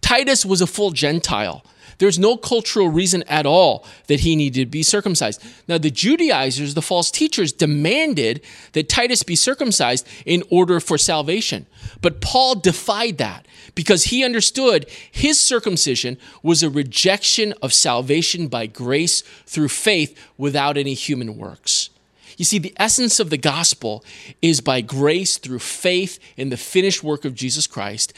Titus 0.00 0.46
was 0.46 0.62
a 0.62 0.66
full 0.66 0.92
Gentile. 0.92 1.62
There's 1.98 2.18
no 2.18 2.36
cultural 2.36 2.88
reason 2.88 3.24
at 3.24 3.44
all 3.44 3.84
that 4.06 4.20
he 4.20 4.36
needed 4.36 4.60
to 4.60 4.66
be 4.66 4.82
circumcised. 4.82 5.42
Now, 5.66 5.78
the 5.78 5.90
Judaizers, 5.90 6.74
the 6.74 6.82
false 6.82 7.10
teachers, 7.10 7.52
demanded 7.52 8.40
that 8.72 8.88
Titus 8.88 9.24
be 9.24 9.34
circumcised 9.34 10.06
in 10.24 10.44
order 10.50 10.78
for 10.78 10.96
salvation. 10.96 11.66
But 12.00 12.20
Paul 12.20 12.54
defied 12.54 13.18
that 13.18 13.46
because 13.74 14.04
he 14.04 14.24
understood 14.24 14.86
his 15.10 15.40
circumcision 15.40 16.18
was 16.42 16.62
a 16.62 16.70
rejection 16.70 17.52
of 17.62 17.74
salvation 17.74 18.46
by 18.46 18.66
grace 18.66 19.22
through 19.46 19.68
faith 19.68 20.18
without 20.36 20.76
any 20.76 20.94
human 20.94 21.36
works. 21.36 21.90
You 22.36 22.44
see, 22.44 22.58
the 22.58 22.74
essence 22.76 23.18
of 23.18 23.30
the 23.30 23.36
gospel 23.36 24.04
is 24.40 24.60
by 24.60 24.80
grace 24.80 25.38
through 25.38 25.58
faith 25.58 26.20
in 26.36 26.50
the 26.50 26.56
finished 26.56 27.02
work 27.02 27.24
of 27.24 27.34
Jesus 27.34 27.66
Christ. 27.66 28.12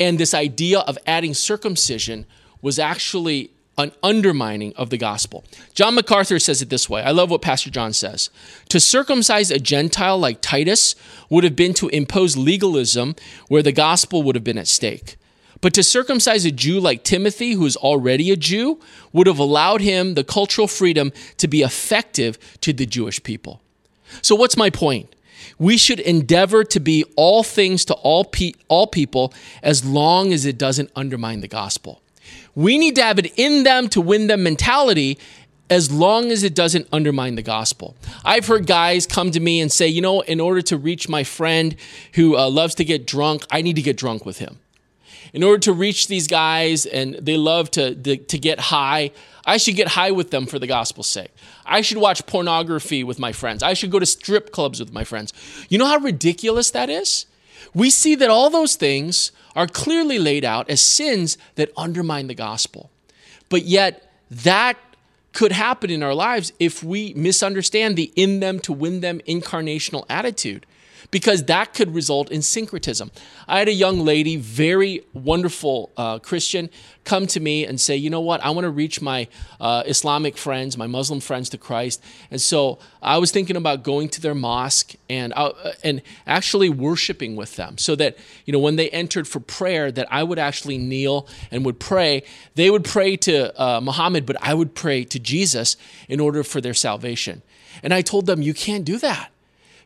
And 0.00 0.18
this 0.18 0.34
idea 0.34 0.80
of 0.80 0.98
adding 1.06 1.34
circumcision 1.34 2.26
was 2.62 2.78
actually 2.78 3.50
an 3.78 3.92
undermining 4.02 4.74
of 4.76 4.90
the 4.90 4.98
gospel. 4.98 5.44
John 5.74 5.94
MacArthur 5.94 6.38
says 6.38 6.60
it 6.60 6.68
this 6.68 6.88
way. 6.88 7.02
I 7.02 7.10
love 7.12 7.30
what 7.30 7.42
Pastor 7.42 7.70
John 7.70 7.92
says. 7.92 8.30
To 8.68 8.78
circumcise 8.78 9.50
a 9.50 9.58
Gentile 9.58 10.18
like 10.18 10.40
Titus 10.40 10.94
would 11.30 11.44
have 11.44 11.56
been 11.56 11.74
to 11.74 11.88
impose 11.88 12.36
legalism 12.36 13.14
where 13.48 13.62
the 13.62 13.72
gospel 13.72 14.22
would 14.22 14.34
have 14.34 14.44
been 14.44 14.58
at 14.58 14.68
stake. 14.68 15.16
But 15.60 15.74
to 15.74 15.82
circumcise 15.82 16.44
a 16.44 16.50
Jew 16.50 16.80
like 16.80 17.04
Timothy, 17.04 17.52
who 17.52 17.66
is 17.66 17.76
already 17.76 18.30
a 18.30 18.36
Jew, 18.36 18.80
would 19.12 19.26
have 19.26 19.38
allowed 19.38 19.80
him 19.80 20.14
the 20.14 20.24
cultural 20.24 20.66
freedom 20.66 21.12
to 21.36 21.48
be 21.48 21.62
effective 21.62 22.38
to 22.60 22.72
the 22.72 22.86
Jewish 22.86 23.22
people. 23.22 23.60
So, 24.22 24.34
what's 24.34 24.56
my 24.56 24.70
point? 24.70 25.14
We 25.58 25.76
should 25.76 26.00
endeavor 26.00 26.64
to 26.64 26.80
be 26.80 27.04
all 27.16 27.42
things 27.42 27.84
to 27.86 27.94
all, 27.94 28.24
pe- 28.24 28.54
all 28.68 28.86
people 28.86 29.34
as 29.62 29.84
long 29.84 30.32
as 30.32 30.46
it 30.46 30.56
doesn't 30.56 30.90
undermine 30.96 31.40
the 31.40 31.48
gospel. 31.48 32.00
We 32.54 32.78
need 32.78 32.96
to 32.96 33.02
have 33.02 33.18
it 33.18 33.32
in 33.36 33.62
them 33.62 33.88
to 33.90 34.00
win 34.00 34.26
them 34.26 34.42
mentality 34.42 35.18
as 35.70 35.92
long 35.92 36.32
as 36.32 36.42
it 36.42 36.54
doesn't 36.54 36.88
undermine 36.92 37.36
the 37.36 37.42
gospel. 37.42 37.96
I've 38.24 38.48
heard 38.48 38.66
guys 38.66 39.06
come 39.06 39.30
to 39.30 39.40
me 39.40 39.60
and 39.60 39.70
say, 39.70 39.86
you 39.86 40.02
know, 40.02 40.20
in 40.22 40.40
order 40.40 40.60
to 40.62 40.76
reach 40.76 41.08
my 41.08 41.22
friend 41.22 41.76
who 42.14 42.36
uh, 42.36 42.50
loves 42.50 42.74
to 42.76 42.84
get 42.84 43.06
drunk, 43.06 43.46
I 43.50 43.62
need 43.62 43.76
to 43.76 43.82
get 43.82 43.96
drunk 43.96 44.26
with 44.26 44.38
him. 44.38 44.58
In 45.32 45.44
order 45.44 45.60
to 45.60 45.72
reach 45.72 46.08
these 46.08 46.26
guys 46.26 46.86
and 46.86 47.14
they 47.14 47.36
love 47.36 47.70
to, 47.72 47.94
to, 47.94 48.16
to 48.16 48.38
get 48.38 48.58
high, 48.58 49.12
I 49.44 49.58
should 49.58 49.76
get 49.76 49.88
high 49.88 50.10
with 50.10 50.32
them 50.32 50.46
for 50.46 50.58
the 50.58 50.66
gospel's 50.66 51.06
sake. 51.06 51.30
I 51.64 51.82
should 51.82 51.98
watch 51.98 52.26
pornography 52.26 53.04
with 53.04 53.20
my 53.20 53.30
friends. 53.30 53.62
I 53.62 53.74
should 53.74 53.92
go 53.92 54.00
to 54.00 54.06
strip 54.06 54.50
clubs 54.50 54.80
with 54.80 54.92
my 54.92 55.04
friends. 55.04 55.32
You 55.68 55.78
know 55.78 55.86
how 55.86 55.98
ridiculous 55.98 56.72
that 56.72 56.90
is? 56.90 57.26
We 57.74 57.90
see 57.90 58.14
that 58.16 58.30
all 58.30 58.50
those 58.50 58.76
things 58.76 59.32
are 59.54 59.66
clearly 59.66 60.18
laid 60.18 60.44
out 60.44 60.70
as 60.70 60.80
sins 60.80 61.38
that 61.56 61.70
undermine 61.76 62.26
the 62.26 62.34
gospel. 62.34 62.90
But 63.48 63.64
yet, 63.64 64.12
that 64.30 64.76
could 65.32 65.52
happen 65.52 65.90
in 65.90 66.02
our 66.02 66.14
lives 66.14 66.52
if 66.58 66.82
we 66.82 67.14
misunderstand 67.14 67.96
the 67.96 68.12
in 68.16 68.40
them 68.40 68.58
to 68.60 68.72
win 68.72 69.00
them 69.00 69.20
incarnational 69.28 70.04
attitude 70.08 70.66
because 71.10 71.44
that 71.44 71.74
could 71.74 71.94
result 71.94 72.30
in 72.30 72.42
syncretism. 72.42 73.10
I 73.48 73.58
had 73.58 73.68
a 73.68 73.72
young 73.72 74.00
lady, 74.04 74.36
very 74.36 75.04
wonderful 75.12 75.90
uh, 75.96 76.18
Christian, 76.18 76.70
come 77.04 77.26
to 77.26 77.40
me 77.40 77.64
and 77.66 77.80
say, 77.80 77.96
you 77.96 78.10
know 78.10 78.20
what, 78.20 78.42
I 78.44 78.50
want 78.50 78.64
to 78.64 78.70
reach 78.70 79.00
my 79.00 79.26
uh, 79.60 79.82
Islamic 79.86 80.36
friends, 80.36 80.76
my 80.76 80.86
Muslim 80.86 81.20
friends 81.20 81.48
to 81.50 81.58
Christ. 81.58 82.02
And 82.30 82.40
so 82.40 82.78
I 83.02 83.18
was 83.18 83.30
thinking 83.30 83.56
about 83.56 83.82
going 83.82 84.08
to 84.10 84.20
their 84.20 84.34
mosque 84.34 84.92
and, 85.08 85.32
uh, 85.34 85.52
and 85.82 86.02
actually 86.26 86.68
worshiping 86.68 87.36
with 87.36 87.56
them 87.56 87.78
so 87.78 87.96
that, 87.96 88.18
you 88.44 88.52
know, 88.52 88.58
when 88.58 88.76
they 88.76 88.90
entered 88.90 89.26
for 89.26 89.40
prayer, 89.40 89.90
that 89.90 90.06
I 90.10 90.22
would 90.22 90.38
actually 90.38 90.78
kneel 90.78 91.26
and 91.50 91.64
would 91.64 91.80
pray. 91.80 92.22
They 92.54 92.70
would 92.70 92.84
pray 92.84 93.16
to 93.16 93.60
uh, 93.60 93.80
Muhammad, 93.80 94.26
but 94.26 94.36
I 94.40 94.54
would 94.54 94.74
pray 94.74 95.04
to 95.04 95.18
Jesus 95.18 95.76
in 96.08 96.20
order 96.20 96.44
for 96.44 96.60
their 96.60 96.74
salvation. 96.74 97.42
And 97.82 97.94
I 97.94 98.02
told 98.02 98.26
them, 98.26 98.42
you 98.42 98.54
can't 98.54 98.84
do 98.84 98.98
that 98.98 99.30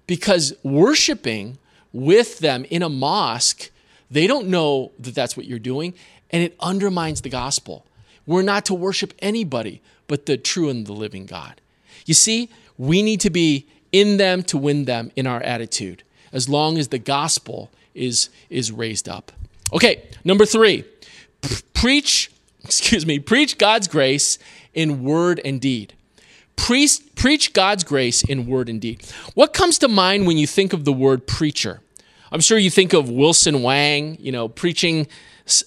because 0.06 0.54
worshiping 0.62 1.58
with 1.92 2.38
them 2.40 2.64
in 2.70 2.82
a 2.82 2.88
mosque, 2.88 3.70
they 4.10 4.26
don't 4.26 4.48
know 4.48 4.92
that 4.98 5.14
that's 5.14 5.36
what 5.36 5.46
you're 5.46 5.58
doing, 5.58 5.94
and 6.30 6.42
it 6.42 6.56
undermines 6.60 7.20
the 7.20 7.28
gospel. 7.28 7.86
We're 8.26 8.42
not 8.42 8.64
to 8.66 8.74
worship 8.74 9.14
anybody 9.20 9.82
but 10.06 10.26
the 10.26 10.36
true 10.36 10.68
and 10.68 10.86
the 10.86 10.92
living 10.92 11.26
God. 11.26 11.60
You 12.06 12.14
see, 12.14 12.50
we 12.76 13.02
need 13.02 13.20
to 13.20 13.30
be 13.30 13.66
in 13.92 14.16
them 14.16 14.42
to 14.44 14.58
win 14.58 14.84
them 14.84 15.10
in 15.16 15.26
our 15.26 15.42
attitude, 15.42 16.02
as 16.32 16.48
long 16.48 16.78
as 16.78 16.88
the 16.88 16.98
gospel 16.98 17.70
is, 17.94 18.28
is 18.50 18.72
raised 18.72 19.08
up. 19.08 19.32
Okay, 19.72 20.02
number 20.24 20.44
three, 20.44 20.84
preach, 21.72 22.30
excuse 22.64 23.06
me, 23.06 23.18
preach 23.18 23.56
God's 23.58 23.88
grace 23.88 24.38
in 24.74 25.04
word 25.04 25.40
and 25.44 25.60
deed. 25.60 25.94
Preach 26.56 27.52
God's 27.52 27.84
grace 27.84 28.22
in 28.22 28.46
word 28.46 28.68
and 28.68 28.80
deed. 28.80 29.04
What 29.34 29.52
comes 29.52 29.78
to 29.78 29.88
mind 29.88 30.26
when 30.26 30.38
you 30.38 30.46
think 30.46 30.72
of 30.72 30.84
the 30.84 30.92
word 30.92 31.26
preacher? 31.26 31.80
I'm 32.32 32.40
sure 32.40 32.58
you 32.58 32.70
think 32.70 32.92
of 32.92 33.08
Wilson 33.10 33.62
Wang, 33.62 34.16
you 34.20 34.32
know, 34.32 34.48
preaching 34.48 35.06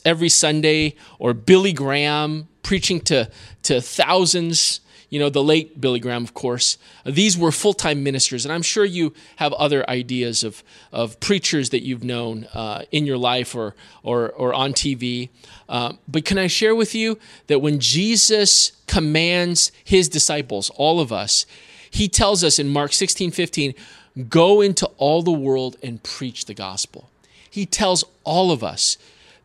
every 0.04 0.30
Sunday, 0.30 0.96
or 1.20 1.34
Billy 1.34 1.72
Graham 1.72 2.48
preaching 2.64 3.00
to, 3.00 3.30
to 3.64 3.80
thousands 3.80 4.82
you 5.10 5.20
know, 5.20 5.30
the 5.30 5.44
late 5.44 5.80
Billy 5.80 6.00
Graham, 6.00 6.24
of 6.24 6.34
course. 6.34 6.78
These 7.06 7.38
were 7.38 7.52
full 7.52 7.74
time 7.74 8.04
ministers, 8.04 8.46
and 8.46 8.54
I'm 8.54 8.62
sure 8.62 8.84
you 8.84 9.14
have 9.38 9.54
other 9.54 9.90
ideas 9.90 10.44
of, 10.44 10.64
of 10.92 11.20
preachers 11.20 11.70
that 11.70 11.84
you've 11.84 12.04
known 12.04 12.46
uh, 12.54 12.84
in 12.92 13.06
your 13.06 13.18
life 13.18 13.56
or, 13.56 13.76
or, 14.04 14.30
or 14.32 14.54
on 14.54 14.74
TV. 14.74 15.30
Uh, 15.70 15.94
but 16.08 16.26
can 16.26 16.38
I 16.38 16.48
share 16.48 16.76
with 16.76 16.94
you 16.94 17.18
that 17.48 17.60
when 17.60 17.80
Jesus 17.80 18.74
commands 18.88 19.72
his 19.84 20.10
disciples, 20.10 20.70
all 20.72 21.00
of 21.00 21.14
us, 21.14 21.46
he 21.90 22.10
tells 22.10 22.44
us 22.44 22.60
in 22.60 22.68
Mark 22.68 22.92
16 22.92 23.32
15, 23.32 23.74
go 24.28 24.62
into 24.62 24.88
all 24.98 25.22
the 25.22 25.32
world 25.32 25.78
and 25.82 26.04
preach 26.04 26.46
the 26.46 26.54
gospel. 26.54 27.10
He 27.50 27.66
tells 27.66 28.04
all 28.24 28.52
of 28.52 28.64
us 28.64 28.98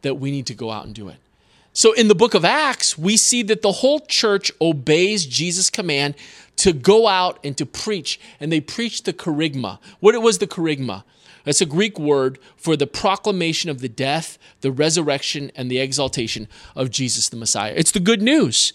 that 0.02 0.14
we 0.14 0.30
need 0.30 0.46
to 0.46 0.54
go 0.54 0.70
out 0.70 0.86
and 0.86 0.94
do 0.94 1.08
it. 1.08 1.16
So 1.72 1.92
in 1.92 2.08
the 2.08 2.14
book 2.14 2.34
of 2.34 2.44
Acts, 2.44 2.98
we 2.98 3.16
see 3.16 3.42
that 3.44 3.62
the 3.62 3.72
whole 3.72 4.00
church 4.00 4.52
obeys 4.60 5.24
Jesus' 5.24 5.70
command 5.70 6.14
to 6.56 6.72
go 6.72 7.08
out 7.08 7.38
and 7.42 7.56
to 7.56 7.64
preach, 7.64 8.20
and 8.38 8.52
they 8.52 8.60
preach 8.60 9.04
the 9.04 9.12
kerygma. 9.12 9.78
What 10.00 10.14
it 10.14 10.20
was 10.22 10.38
the 10.38 10.46
kerygma? 10.46 11.04
That's 11.44 11.60
a 11.60 11.66
Greek 11.66 11.98
word 11.98 12.38
for 12.56 12.76
the 12.76 12.86
proclamation 12.86 13.70
of 13.70 13.80
the 13.80 13.88
death, 13.88 14.38
the 14.60 14.70
resurrection, 14.70 15.50
and 15.56 15.70
the 15.70 15.80
exaltation 15.80 16.46
of 16.76 16.90
Jesus 16.90 17.28
the 17.28 17.36
Messiah. 17.36 17.74
It's 17.74 17.90
the 17.90 18.00
good 18.00 18.22
news. 18.22 18.72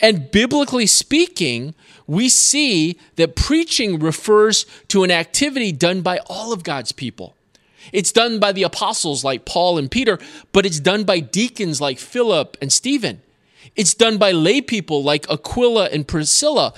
And 0.00 0.30
biblically 0.30 0.86
speaking, 0.86 1.74
we 2.06 2.28
see 2.28 2.98
that 3.16 3.36
preaching 3.36 3.98
refers 3.98 4.66
to 4.88 5.04
an 5.04 5.10
activity 5.10 5.72
done 5.72 6.02
by 6.02 6.18
all 6.26 6.52
of 6.52 6.64
God's 6.64 6.92
people. 6.92 7.36
It's 7.92 8.12
done 8.12 8.38
by 8.38 8.52
the 8.52 8.62
apostles 8.62 9.24
like 9.24 9.44
Paul 9.44 9.78
and 9.78 9.90
Peter, 9.90 10.18
but 10.52 10.66
it's 10.66 10.80
done 10.80 11.04
by 11.04 11.20
deacons 11.20 11.80
like 11.80 11.98
Philip 11.98 12.56
and 12.60 12.72
Stephen. 12.72 13.22
It's 13.74 13.94
done 13.94 14.18
by 14.18 14.32
lay 14.32 14.60
people 14.60 15.02
like 15.02 15.28
Aquila 15.30 15.86
and 15.86 16.06
Priscilla. 16.06 16.74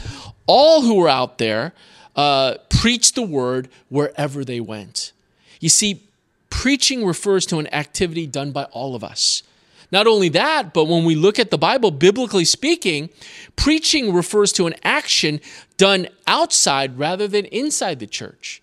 All 0.47 0.83
who 0.83 0.95
were 0.95 1.09
out 1.09 1.39
there 1.39 1.73
uh, 2.17 2.55
preached 2.69 3.15
the 3.15 3.23
word 3.23 3.69
wherever 3.89 4.45
they 4.45 4.61
went. 4.61 5.13
You 5.61 5.69
see, 5.69 6.03
preaching 6.51 7.05
refers 7.05 7.47
to 7.47 7.59
an 7.59 7.73
activity 7.75 8.27
done 8.27 8.53
by 8.53 8.65
all 8.65 8.95
of 8.95 9.03
us. 9.03 9.43
Not 9.91 10.07
only 10.07 10.29
that, 10.31 10.73
but 10.73 10.87
when 10.87 11.05
we 11.05 11.15
look 11.15 11.39
at 11.39 11.51
the 11.51 11.59
Bible, 11.59 11.91
biblically 11.91 12.45
speaking, 12.45 13.11
preaching 13.55 14.13
refers 14.13 14.53
to 14.55 14.67
an 14.67 14.75
action 14.83 15.41
done 15.77 16.09
outside 16.27 16.99
rather 16.99 17.29
than 17.29 17.45
inside 17.47 18.01
the 18.01 18.07
church. 18.07 18.63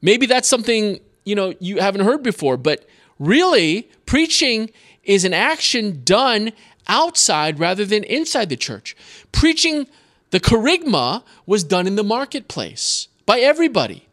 Maybe 0.00 0.26
that's 0.26 0.48
something 0.48 1.00
you 1.28 1.34
know 1.34 1.54
you 1.60 1.78
haven't 1.78 2.04
heard 2.04 2.22
before 2.22 2.56
but 2.56 2.86
really 3.18 3.88
preaching 4.06 4.70
is 5.04 5.24
an 5.24 5.34
action 5.34 6.02
done 6.04 6.52
outside 6.86 7.58
rather 7.58 7.84
than 7.84 8.04
inside 8.04 8.48
the 8.48 8.56
church. 8.56 8.96
Preaching 9.32 9.86
the 10.30 10.40
kerygma 10.40 11.22
was 11.46 11.64
done 11.64 11.86
in 11.86 11.96
the 11.96 12.04
marketplace 12.04 13.08
by 13.26 13.40
everybody. 13.40 14.06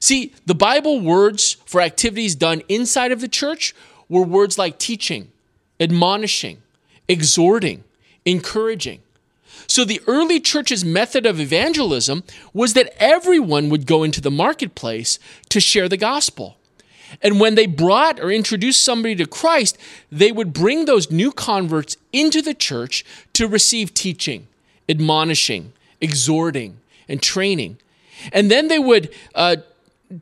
See 0.00 0.32
the 0.46 0.54
bible 0.54 1.00
words 1.00 1.56
for 1.66 1.80
activities 1.80 2.34
done 2.34 2.62
inside 2.68 3.12
of 3.12 3.20
the 3.20 3.28
church 3.28 3.74
were 4.08 4.22
words 4.22 4.58
like 4.58 4.78
teaching 4.78 5.30
admonishing 5.80 6.58
exhorting 7.08 7.84
encouraging 8.24 9.00
so 9.68 9.84
the 9.84 10.00
early 10.06 10.40
church's 10.40 10.84
method 10.84 11.26
of 11.26 11.38
evangelism 11.38 12.24
was 12.54 12.72
that 12.72 12.92
everyone 12.98 13.68
would 13.68 13.86
go 13.86 14.02
into 14.02 14.20
the 14.20 14.30
marketplace 14.30 15.18
to 15.50 15.60
share 15.60 15.88
the 15.88 15.98
gospel. 15.98 16.56
And 17.22 17.38
when 17.38 17.54
they 17.54 17.66
brought 17.66 18.18
or 18.18 18.30
introduced 18.30 18.82
somebody 18.82 19.14
to 19.16 19.26
Christ, 19.26 19.78
they 20.10 20.32
would 20.32 20.52
bring 20.52 20.86
those 20.86 21.10
new 21.10 21.30
converts 21.30 21.96
into 22.12 22.42
the 22.42 22.54
church 22.54 23.04
to 23.34 23.46
receive 23.46 23.94
teaching, 23.94 24.46
admonishing, 24.88 25.72
exhorting, 26.00 26.78
and 27.08 27.22
training. 27.22 27.78
And 28.32 28.50
then 28.50 28.68
they 28.68 28.78
would 28.78 29.14
uh, 29.34 29.56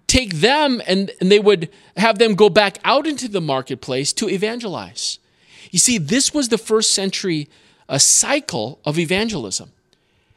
take 0.06 0.34
them 0.34 0.82
and, 0.86 1.12
and 1.20 1.30
they 1.30 1.38
would 1.38 1.70
have 1.96 2.18
them 2.18 2.34
go 2.34 2.48
back 2.48 2.78
out 2.84 3.06
into 3.06 3.28
the 3.28 3.40
marketplace 3.40 4.12
to 4.14 4.28
evangelize. 4.28 5.18
You 5.70 5.78
see, 5.78 5.98
this 5.98 6.34
was 6.34 6.48
the 6.48 6.58
first 6.58 6.92
century 6.94 7.48
a 7.88 8.00
cycle 8.00 8.78
of 8.84 8.98
evangelism. 8.98 9.72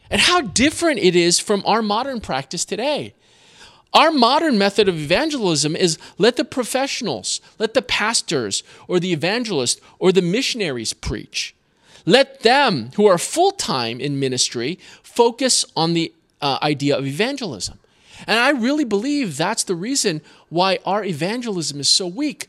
And 0.10 0.22
how 0.22 0.42
different 0.42 1.00
it 1.00 1.16
is 1.16 1.40
from 1.40 1.64
our 1.66 1.82
modern 1.82 2.20
practice 2.20 2.66
today. 2.66 3.14
Our 3.94 4.12
modern 4.12 4.58
method 4.58 4.88
of 4.88 4.96
evangelism 4.96 5.76
is 5.76 5.98
let 6.18 6.36
the 6.36 6.46
professionals, 6.46 7.42
let 7.58 7.74
the 7.74 7.82
pastors 7.82 8.64
or 8.88 9.00
the 9.00 9.14
evangelists 9.14 9.82
or 9.98 10.12
the 10.12 10.22
missionaries 10.22 10.94
preach. 10.94 11.56
Let 12.06 12.42
them 12.42 12.92
who 12.96 13.08
are 13.08 13.18
full 13.18 13.52
time 13.52 14.00
in 14.00 14.20
ministry 14.20 14.80
focus 15.02 15.66
on 15.76 15.94
the 15.94 16.14
uh, 16.42 16.60
idea 16.62 16.98
of 16.98 17.06
evangelism. 17.06 17.80
And 18.28 18.40
I 18.40 18.50
really 18.52 18.84
believe 18.84 19.38
that's 19.38 19.64
the 19.64 19.76
reason 19.76 20.22
why 20.50 20.80
our 20.86 21.04
evangelism 21.04 21.80
is 21.80 21.90
so 21.90 22.08
weak 22.08 22.48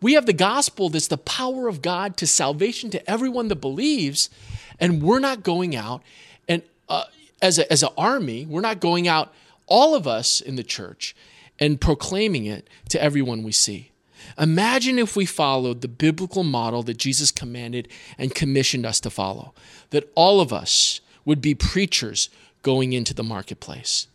we 0.00 0.14
have 0.14 0.26
the 0.26 0.32
gospel 0.32 0.88
that's 0.88 1.08
the 1.08 1.18
power 1.18 1.68
of 1.68 1.82
God 1.82 2.16
to 2.18 2.26
salvation 2.26 2.90
to 2.90 3.10
everyone 3.10 3.48
that 3.48 3.56
believes, 3.56 4.30
and 4.78 5.02
we're 5.02 5.18
not 5.18 5.42
going 5.42 5.74
out 5.74 6.02
and 6.48 6.62
uh, 6.88 7.04
as 7.42 7.58
a, 7.58 7.70
as 7.70 7.82
an 7.82 7.90
army, 7.96 8.46
we're 8.46 8.60
not 8.60 8.80
going 8.80 9.08
out, 9.08 9.32
all 9.66 9.94
of 9.94 10.06
us 10.06 10.40
in 10.40 10.56
the 10.56 10.62
church, 10.62 11.14
and 11.58 11.80
proclaiming 11.80 12.46
it 12.46 12.68
to 12.90 13.02
everyone 13.02 13.42
we 13.42 13.52
see. 13.52 13.90
Imagine 14.38 14.98
if 14.98 15.16
we 15.16 15.26
followed 15.26 15.80
the 15.80 15.88
biblical 15.88 16.42
model 16.42 16.82
that 16.84 16.96
Jesus 16.96 17.30
commanded 17.30 17.88
and 18.18 18.34
commissioned 18.34 18.84
us 18.84 19.00
to 19.00 19.10
follow, 19.10 19.54
that 19.90 20.10
all 20.14 20.40
of 20.40 20.52
us 20.52 21.00
would 21.24 21.40
be 21.40 21.54
preachers 21.54 22.28
going 22.62 22.92
into 22.92 23.14
the 23.14 23.22
marketplace. 23.22 24.08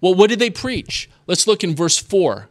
Well, 0.00 0.14
what 0.14 0.28
did 0.28 0.38
they 0.38 0.50
preach? 0.50 1.08
Let's 1.26 1.46
look 1.46 1.64
in 1.64 1.74
verse 1.74 1.98
4 1.98 2.48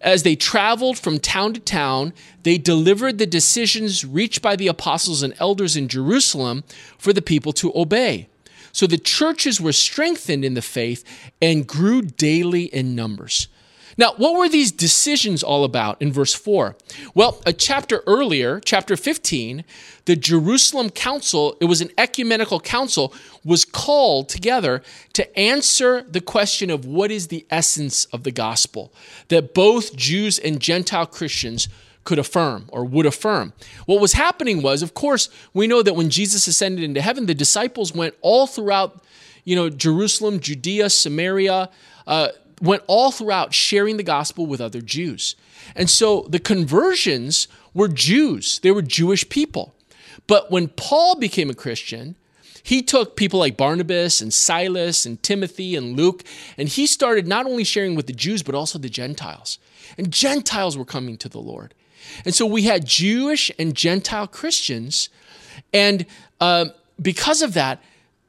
as 0.00 0.22
they 0.22 0.36
traveled 0.36 0.98
from 0.98 1.18
town 1.18 1.54
to 1.54 1.60
town, 1.60 2.12
they 2.42 2.58
delivered 2.58 3.18
the 3.18 3.26
decisions 3.26 4.04
reached 4.04 4.42
by 4.42 4.56
the 4.56 4.68
apostles 4.68 5.22
and 5.22 5.34
elders 5.38 5.76
in 5.76 5.88
Jerusalem 5.88 6.64
for 6.98 7.12
the 7.12 7.22
people 7.22 7.52
to 7.54 7.72
obey. 7.74 8.28
So 8.72 8.86
the 8.86 8.98
churches 8.98 9.60
were 9.60 9.72
strengthened 9.72 10.44
in 10.44 10.54
the 10.54 10.62
faith 10.62 11.04
and 11.40 11.66
grew 11.66 12.02
daily 12.02 12.64
in 12.64 12.94
numbers. 12.94 13.48
Now, 13.96 14.14
what 14.16 14.36
were 14.36 14.48
these 14.48 14.72
decisions 14.72 15.42
all 15.42 15.64
about 15.64 16.00
in 16.00 16.12
verse 16.12 16.34
4? 16.34 16.76
Well, 17.14 17.40
a 17.46 17.52
chapter 17.52 18.02
earlier, 18.06 18.60
chapter 18.60 18.96
15, 18.96 19.64
the 20.06 20.16
Jerusalem 20.16 20.90
Council, 20.90 21.56
it 21.60 21.66
was 21.66 21.80
an 21.80 21.90
ecumenical 21.96 22.60
council, 22.60 23.14
was 23.44 23.64
called 23.64 24.28
together 24.28 24.82
to 25.12 25.38
answer 25.38 26.02
the 26.02 26.20
question 26.20 26.70
of 26.70 26.84
what 26.84 27.10
is 27.10 27.28
the 27.28 27.46
essence 27.50 28.04
of 28.06 28.24
the 28.24 28.32
gospel 28.32 28.92
that 29.28 29.54
both 29.54 29.96
Jews 29.96 30.38
and 30.38 30.60
Gentile 30.60 31.06
Christians 31.06 31.68
could 32.04 32.18
affirm 32.18 32.66
or 32.68 32.84
would 32.84 33.06
affirm. 33.06 33.52
What 33.86 34.00
was 34.00 34.12
happening 34.12 34.62
was, 34.62 34.82
of 34.82 34.94
course, 34.94 35.30
we 35.54 35.66
know 35.66 35.82
that 35.82 35.96
when 35.96 36.10
Jesus 36.10 36.46
ascended 36.46 36.84
into 36.84 37.00
heaven, 37.00 37.26
the 37.26 37.34
disciples 37.34 37.94
went 37.94 38.14
all 38.20 38.46
throughout, 38.46 39.02
you 39.44 39.56
know, 39.56 39.70
Jerusalem, 39.70 40.38
Judea, 40.40 40.90
Samaria, 40.90 41.70
uh, 42.06 42.28
went 42.60 42.82
all 42.86 43.10
throughout 43.10 43.54
sharing 43.54 43.96
the 43.96 44.02
gospel 44.02 44.46
with 44.46 44.60
other 44.60 44.80
Jews. 44.80 45.36
And 45.74 45.88
so 45.88 46.26
the 46.28 46.38
conversions 46.38 47.48
were 47.72 47.88
Jews, 47.88 48.58
they 48.60 48.70
were 48.70 48.82
Jewish 48.82 49.28
people. 49.28 49.74
But 50.26 50.50
when 50.50 50.68
Paul 50.68 51.16
became 51.16 51.50
a 51.50 51.54
Christian, 51.54 52.16
he 52.62 52.80
took 52.80 53.14
people 53.14 53.38
like 53.38 53.58
Barnabas 53.58 54.22
and 54.22 54.32
Silas 54.32 55.04
and 55.04 55.22
Timothy 55.22 55.76
and 55.76 55.96
Luke, 55.96 56.24
and 56.56 56.66
he 56.66 56.86
started 56.86 57.26
not 57.26 57.44
only 57.44 57.62
sharing 57.62 57.94
with 57.94 58.06
the 58.06 58.14
Jews, 58.14 58.42
but 58.42 58.54
also 58.54 58.78
the 58.78 58.88
Gentiles. 58.88 59.58
And 59.98 60.10
Gentiles 60.10 60.78
were 60.78 60.86
coming 60.86 61.18
to 61.18 61.28
the 61.28 61.40
Lord. 61.40 61.74
And 62.24 62.34
so 62.34 62.46
we 62.46 62.62
had 62.62 62.86
Jewish 62.86 63.50
and 63.58 63.74
Gentile 63.74 64.26
Christians. 64.26 65.10
And 65.74 66.06
uh, 66.40 66.66
because 67.00 67.42
of 67.42 67.52
that, 67.54 67.82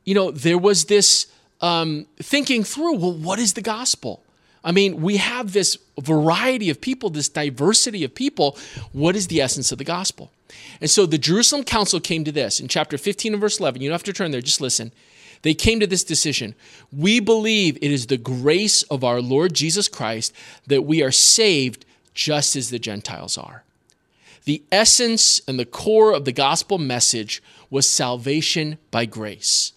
you 0.03 0.13
know, 0.13 0.31
there 0.31 0.57
was 0.57 0.85
this 0.85 1.27
um, 1.61 2.05
thinking 2.17 2.63
through 2.63 2.97
well, 2.97 3.13
what 3.13 3.39
is 3.39 3.53
the 3.53 3.61
gospel? 3.61 4.23
I 4.63 4.71
mean, 4.71 5.01
we 5.01 5.17
have 5.17 5.53
this 5.53 5.77
variety 5.99 6.71
of 6.71 6.81
people, 6.81 7.11
this 7.11 7.29
diversity 7.29 8.03
of 8.03 8.15
people. 8.15 8.57
What 8.93 9.15
is 9.15 9.27
the 9.27 9.39
essence 9.39 9.71
of 9.71 9.77
the 9.77 9.83
gospel? 9.83 10.31
And 10.81 10.89
so 10.89 11.05
the 11.05 11.19
Jerusalem 11.19 11.63
Council 11.63 11.99
came 11.99 12.23
to 12.23 12.31
this 12.31 12.59
in 12.59 12.67
chapter 12.67 12.97
15 12.97 13.33
and 13.33 13.41
verse 13.41 13.59
11. 13.59 13.81
You 13.81 13.89
don't 13.89 13.93
have 13.93 14.03
to 14.03 14.13
turn 14.13 14.31
there, 14.31 14.41
just 14.41 14.61
listen. 14.61 14.91
They 15.43 15.53
came 15.53 15.79
to 15.79 15.87
this 15.87 16.03
decision. 16.03 16.55
We 16.91 17.19
believe 17.19 17.77
it 17.77 17.91
is 17.91 18.07
the 18.07 18.17
grace 18.17 18.81
of 18.83 19.03
our 19.03 19.21
Lord 19.21 19.53
Jesus 19.53 19.87
Christ 19.87 20.33
that 20.65 20.81
we 20.81 21.03
are 21.03 21.11
saved 21.11 21.85
just 22.15 22.55
as 22.55 22.71
the 22.71 22.79
Gentiles 22.79 23.37
are. 23.37 23.63
The 24.45 24.63
essence 24.71 25.41
and 25.47 25.59
the 25.59 25.65
core 25.65 26.13
of 26.13 26.25
the 26.25 26.31
gospel 26.31 26.79
message 26.79 27.43
was 27.69 27.87
salvation 27.87 28.79
by 28.89 29.05
grace. 29.05 29.73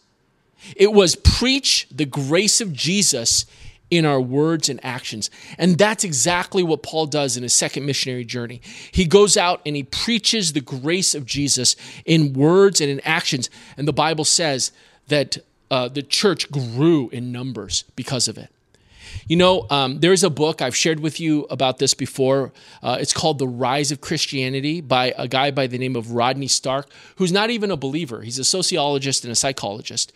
It 0.77 0.93
was 0.93 1.17
preach 1.17 1.87
the 1.91 2.05
grace 2.05 2.61
of 2.61 2.73
Jesus 2.73 3.47
in 3.91 4.05
our 4.05 4.21
words 4.21 4.69
and 4.69 4.85
actions. 4.85 5.31
And 5.57 5.79
that's 5.79 6.05
exactly 6.05 6.63
what 6.63 6.83
Paul 6.83 7.07
does 7.07 7.37
in 7.37 7.43
his 7.43 7.55
second 7.55 7.87
missionary 7.87 8.25
journey. 8.25 8.61
He 8.93 9.07
goes 9.07 9.37
out 9.37 9.63
and 9.65 9.75
he 9.77 9.83
preaches 9.83 10.53
the 10.53 10.61
grace 10.61 11.15
of 11.15 11.25
Jesus 11.25 11.75
in 12.05 12.35
words 12.35 12.81
and 12.81 12.91
in 12.91 13.01
actions. 13.01 13.49
And 13.77 13.89
the 13.89 13.93
Bible 13.93 14.25
says 14.25 14.73
that 15.09 15.39
uh, 15.71 15.89
the 15.89 16.03
church 16.03 16.51
grew 16.51 17.09
in 17.11 17.33
numbers 17.33 17.85
because 17.97 18.29
of 18.29 18.37
it. 18.37 18.51
You 19.27 19.37
know, 19.37 19.67
um, 19.71 20.01
there 20.01 20.13
is 20.13 20.25
a 20.25 20.31
book 20.31 20.63
I've 20.63 20.77
shared 20.77 21.01
with 21.01 21.21
you 21.21 21.47
about 21.51 21.79
this 21.79 21.95
before. 21.95 22.53
Uh, 22.83 22.99
it's 23.01 23.13
called 23.13 23.39
The 23.39 23.49
Rise 23.49 23.91
of 23.91 24.01
Christianity 24.01 24.81
by 24.81 25.15
a 25.17 25.29
guy 25.29 25.51
by 25.51 25.67
the 25.67 25.79
name 25.79 25.97
of 25.97 26.13
Rodney 26.13 26.49
Stark, 26.49 26.91
who's 27.17 27.33
not 27.33 27.51
even 27.51 27.71
a 27.71 27.77
believer. 27.77 28.23
He's 28.23 28.39
a 28.39 28.45
sociologist 28.45 29.25
and 29.25 29.33
a 29.33 29.37
psychologist. 29.37 30.13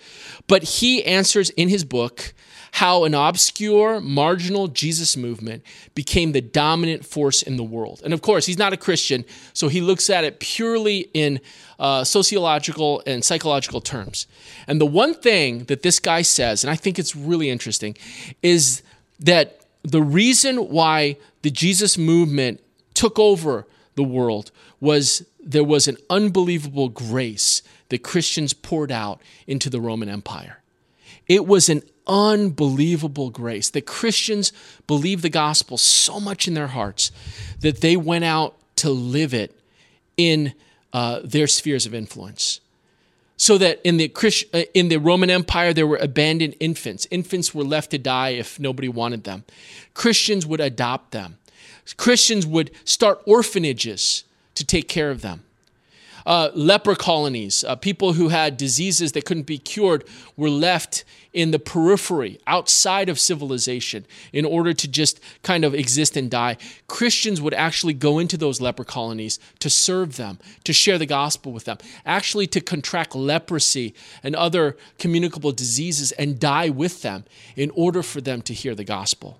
But 0.46 0.62
he 0.62 1.04
answers 1.04 1.50
in 1.50 1.68
his 1.68 1.84
book 1.84 2.34
how 2.72 3.04
an 3.04 3.14
obscure, 3.14 4.00
marginal 4.00 4.66
Jesus 4.66 5.14
movement 5.14 5.62
became 5.94 6.32
the 6.32 6.40
dominant 6.40 7.04
force 7.04 7.42
in 7.42 7.58
the 7.58 7.62
world. 7.62 8.00
And 8.02 8.14
of 8.14 8.22
course, 8.22 8.46
he's 8.46 8.56
not 8.56 8.72
a 8.72 8.78
Christian, 8.78 9.26
so 9.52 9.68
he 9.68 9.82
looks 9.82 10.08
at 10.08 10.24
it 10.24 10.40
purely 10.40 11.10
in 11.12 11.38
uh, 11.78 12.02
sociological 12.02 13.02
and 13.06 13.22
psychological 13.22 13.82
terms. 13.82 14.26
And 14.66 14.80
the 14.80 14.86
one 14.86 15.12
thing 15.12 15.64
that 15.64 15.82
this 15.82 16.00
guy 16.00 16.22
says, 16.22 16.64
and 16.64 16.70
I 16.70 16.76
think 16.76 16.98
it's 16.98 17.14
really 17.14 17.50
interesting, 17.50 17.94
is 18.42 18.82
that 19.22 19.60
the 19.82 20.02
reason 20.02 20.68
why 20.68 21.16
the 21.42 21.50
Jesus 21.50 21.98
movement 21.98 22.60
took 22.94 23.18
over 23.18 23.66
the 23.94 24.04
world 24.04 24.50
was 24.80 25.26
there 25.42 25.64
was 25.64 25.88
an 25.88 25.96
unbelievable 26.08 26.88
grace 26.88 27.62
that 27.88 28.02
Christians 28.02 28.52
poured 28.52 28.92
out 28.92 29.20
into 29.46 29.68
the 29.68 29.80
Roman 29.80 30.08
Empire. 30.08 30.62
It 31.26 31.46
was 31.46 31.68
an 31.68 31.82
unbelievable 32.06 33.30
grace 33.30 33.70
that 33.70 33.86
Christians 33.86 34.52
believed 34.86 35.22
the 35.22 35.28
gospel 35.28 35.78
so 35.78 36.18
much 36.20 36.48
in 36.48 36.54
their 36.54 36.68
hearts 36.68 37.12
that 37.60 37.80
they 37.80 37.96
went 37.96 38.24
out 38.24 38.56
to 38.76 38.90
live 38.90 39.34
it 39.34 39.56
in 40.16 40.52
uh, 40.92 41.20
their 41.24 41.46
spheres 41.46 41.86
of 41.86 41.94
influence 41.94 42.60
so 43.42 43.58
that 43.58 43.80
in 43.82 43.96
the 43.96 44.06
Christ, 44.06 44.44
uh, 44.54 44.62
in 44.72 44.86
the 44.86 44.98
Roman 44.98 45.28
Empire 45.28 45.72
there 45.72 45.84
were 45.84 45.96
abandoned 45.96 46.54
infants. 46.60 47.08
Infants 47.10 47.52
were 47.52 47.64
left 47.64 47.90
to 47.90 47.98
die 47.98 48.28
if 48.28 48.60
nobody 48.60 48.88
wanted 48.88 49.24
them. 49.24 49.42
Christians 49.94 50.46
would 50.46 50.60
adopt 50.60 51.10
them. 51.10 51.38
Christians 51.96 52.46
would 52.46 52.70
start 52.84 53.20
orphanages 53.26 54.22
to 54.54 54.64
take 54.64 54.86
care 54.86 55.10
of 55.10 55.22
them. 55.22 55.42
Uh, 56.24 56.50
leper 56.54 56.94
colonies, 56.94 57.64
uh, 57.64 57.76
people 57.76 58.12
who 58.14 58.28
had 58.28 58.56
diseases 58.56 59.12
that 59.12 59.24
couldn't 59.24 59.46
be 59.46 59.58
cured, 59.58 60.04
were 60.36 60.50
left 60.50 61.04
in 61.32 61.50
the 61.50 61.58
periphery, 61.58 62.38
outside 62.46 63.08
of 63.08 63.18
civilization, 63.18 64.04
in 64.32 64.44
order 64.44 64.72
to 64.74 64.86
just 64.86 65.18
kind 65.42 65.64
of 65.64 65.74
exist 65.74 66.16
and 66.16 66.30
die. 66.30 66.56
Christians 66.88 67.40
would 67.40 67.54
actually 67.54 67.94
go 67.94 68.18
into 68.18 68.36
those 68.36 68.60
leper 68.60 68.84
colonies 68.84 69.38
to 69.58 69.70
serve 69.70 70.16
them, 70.16 70.38
to 70.64 70.72
share 70.72 70.98
the 70.98 71.06
gospel 71.06 71.52
with 71.52 71.64
them, 71.64 71.78
actually 72.04 72.46
to 72.48 72.60
contract 72.60 73.14
leprosy 73.14 73.94
and 74.22 74.36
other 74.36 74.76
communicable 74.98 75.52
diseases 75.52 76.12
and 76.12 76.38
die 76.38 76.68
with 76.68 77.02
them 77.02 77.24
in 77.56 77.70
order 77.70 78.02
for 78.02 78.20
them 78.20 78.42
to 78.42 78.52
hear 78.52 78.74
the 78.74 78.84
gospel. 78.84 79.38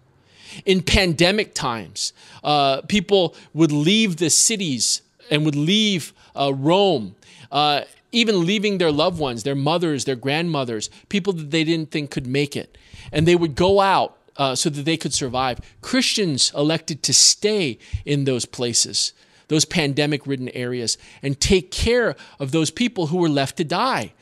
In 0.65 0.83
pandemic 0.83 1.55
times, 1.55 2.13
uh, 2.45 2.83
people 2.83 3.35
would 3.55 3.73
leave 3.73 4.17
the 4.17 4.31
cities 4.31 5.03
and 5.31 5.45
would 5.45 5.57
leave 5.57 6.13
uh, 6.35 6.53
Rome. 6.55 7.15
Uh, 7.51 7.83
even 8.13 8.45
leaving 8.45 8.79
their 8.79 8.93
loved 8.93 9.19
ones, 9.19 9.43
their 9.43 9.55
mothers, 9.55 10.05
their 10.05 10.17
grandmothers, 10.17 10.91
people 11.09 11.33
that 11.33 11.51
they 11.51 11.65
didn't 11.65 11.91
think 11.91 12.11
could 12.11 12.27
make 12.27 12.55
it. 12.55 12.77
And 13.11 13.27
they 13.27 13.35
would 13.35 13.55
go 13.55 13.81
out 13.81 14.19
uh, 14.37 14.55
so 14.55 14.71
that 14.71 14.85
they 14.85 14.97
could 14.97 15.15
survive. 15.15 15.61
Christians 15.81 16.53
elected 16.55 17.03
to 17.05 17.15
stay 17.15 17.79
in 18.05 18.25
those 18.25 18.45
places, 18.45 19.13
those 19.49 19.65
pandemic 19.65 20.27
ridden 20.27 20.51
areas, 20.51 20.99
and 21.23 21.41
take 21.41 21.71
care 21.71 22.17
of 22.39 22.53
those 22.53 22.71
people 22.71 23.09
who 23.09 23.19
were 23.19 23.29
left 23.29 23.57
to 23.57 23.65
die. 23.65 24.13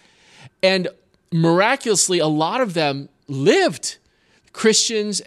And 0.63 0.89
miraculously, 1.33 2.19
a 2.19 2.27
lot 2.27 2.61
of 2.61 2.75
them 2.75 3.09
lived. 3.29 3.99
Christians 4.53 5.23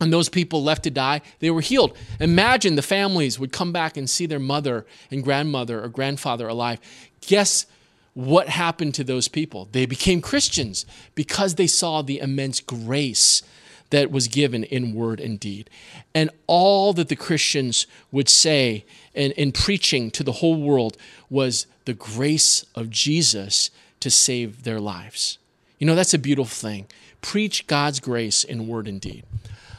and 0.00 0.12
those 0.12 0.28
people 0.28 0.62
left 0.62 0.84
to 0.84 0.90
die, 0.90 1.20
they 1.40 1.50
were 1.50 1.60
healed. 1.60 1.96
Imagine 2.20 2.76
the 2.76 2.82
families 2.82 3.38
would 3.38 3.52
come 3.52 3.72
back 3.72 3.96
and 3.96 4.08
see 4.08 4.26
their 4.26 4.38
mother 4.38 4.86
and 5.10 5.24
grandmother 5.24 5.82
or 5.82 5.88
grandfather 5.88 6.46
alive. 6.46 6.78
Guess 7.20 7.66
what 8.14 8.48
happened 8.48 8.94
to 8.94 9.04
those 9.04 9.28
people? 9.28 9.68
They 9.72 9.86
became 9.86 10.20
Christians 10.20 10.86
because 11.14 11.54
they 11.56 11.66
saw 11.66 12.02
the 12.02 12.20
immense 12.20 12.60
grace 12.60 13.42
that 13.90 14.10
was 14.10 14.28
given 14.28 14.64
in 14.64 14.94
word 14.94 15.18
and 15.18 15.40
deed. 15.40 15.70
And 16.14 16.30
all 16.46 16.92
that 16.92 17.08
the 17.08 17.16
Christians 17.16 17.86
would 18.12 18.28
say 18.28 18.84
in, 19.14 19.32
in 19.32 19.52
preaching 19.52 20.10
to 20.12 20.22
the 20.22 20.32
whole 20.32 20.60
world 20.60 20.96
was 21.30 21.66
the 21.86 21.94
grace 21.94 22.64
of 22.74 22.90
Jesus 22.90 23.70
to 24.00 24.10
save 24.10 24.64
their 24.64 24.80
lives. 24.80 25.38
You 25.78 25.86
know, 25.86 25.94
that's 25.94 26.14
a 26.14 26.18
beautiful 26.18 26.70
thing. 26.70 26.86
Preach 27.22 27.66
God's 27.66 28.00
grace 28.00 28.44
in 28.44 28.68
word 28.68 28.88
and 28.88 29.00
deed. 29.00 29.24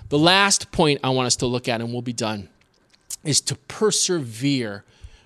The 0.09 0.19
last 0.19 0.71
point 0.71 0.99
I 1.03 1.09
want 1.09 1.27
us 1.27 1.35
to 1.37 1.45
look 1.45 1.67
at, 1.67 1.81
and 1.81 1.93
we'll 1.93 2.01
be 2.01 2.13
done, 2.13 2.49
is 3.23 3.41
to 3.41 3.55
persevere 3.55 4.83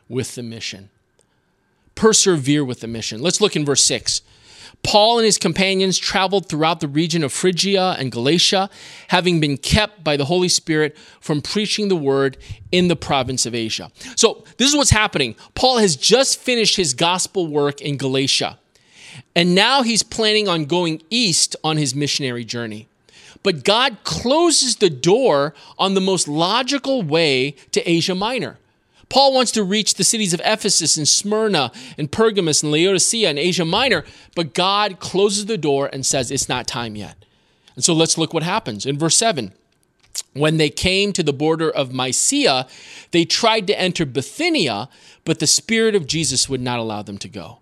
with 0.07 0.35
the 0.35 0.43
mission 0.43 0.89
persevere 1.95 2.63
with 2.63 2.81
the 2.81 2.87
mission. 2.87 3.21
Let's 3.21 3.41
look 3.41 3.55
in 3.55 3.65
verse 3.65 3.83
6. 3.83 4.21
Paul 4.81 5.19
and 5.19 5.25
his 5.25 5.37
companions 5.37 5.97
traveled 5.97 6.49
throughout 6.49 6.81
the 6.81 6.89
region 6.89 7.23
of 7.23 7.31
Phrygia 7.31 7.95
and 7.97 8.11
Galatia, 8.11 8.69
having 9.07 9.39
been 9.39 9.55
kept 9.57 10.03
by 10.03 10.17
the 10.17 10.25
Holy 10.25 10.49
Spirit 10.49 10.97
from 11.21 11.41
preaching 11.41 11.87
the 11.87 11.95
word 11.95 12.37
in 12.71 12.89
the 12.89 12.95
province 12.95 13.45
of 13.45 13.55
Asia. 13.55 13.91
So, 14.17 14.43
this 14.57 14.67
is 14.67 14.75
what's 14.75 14.89
happening. 14.89 15.35
Paul 15.55 15.77
has 15.77 15.95
just 15.95 16.37
finished 16.37 16.75
his 16.75 16.93
gospel 16.93 17.47
work 17.47 17.79
in 17.79 17.95
Galatia, 17.95 18.59
and 19.35 19.55
now 19.55 19.83
he's 19.83 20.03
planning 20.03 20.49
on 20.49 20.65
going 20.65 21.01
east 21.09 21.55
on 21.63 21.77
his 21.77 21.95
missionary 21.95 22.43
journey. 22.43 22.89
But 23.43 23.63
God 23.63 23.97
closes 24.03 24.77
the 24.77 24.89
door 24.89 25.53
on 25.77 25.93
the 25.93 26.01
most 26.01 26.27
logical 26.27 27.01
way 27.03 27.51
to 27.71 27.89
Asia 27.89 28.15
Minor. 28.15 28.57
Paul 29.09 29.33
wants 29.33 29.51
to 29.51 29.63
reach 29.63 29.93
the 29.93 30.03
cities 30.03 30.33
of 30.33 30.41
Ephesus 30.43 30.97
and 30.97 31.07
Smyrna 31.07 31.71
and 31.97 32.11
Pergamos 32.11 32.63
and 32.63 32.71
Laodicea 32.71 33.29
and 33.29 33.37
Asia 33.37 33.65
Minor, 33.65 34.05
but 34.33 34.53
God 34.53 34.99
closes 34.99 35.45
the 35.45 35.57
door 35.57 35.89
and 35.91 36.05
says 36.05 36.31
it's 36.31 36.49
not 36.49 36.65
time 36.65 36.95
yet. 36.95 37.23
And 37.75 37.83
so 37.83 37.93
let's 37.93 38.17
look 38.17 38.33
what 38.33 38.43
happens. 38.43 38.85
In 38.85 38.97
verse 38.97 39.15
7, 39.17 39.51
when 40.33 40.57
they 40.57 40.69
came 40.69 41.13
to 41.13 41.23
the 41.23 41.33
border 41.33 41.69
of 41.69 41.93
Mysia, 41.93 42.67
they 43.11 43.25
tried 43.25 43.67
to 43.67 43.79
enter 43.79 44.05
Bithynia, 44.05 44.89
but 45.25 45.39
the 45.39 45.47
Spirit 45.47 45.95
of 45.95 46.07
Jesus 46.07 46.49
would 46.49 46.61
not 46.61 46.79
allow 46.79 47.01
them 47.01 47.17
to 47.19 47.27
go. 47.27 47.59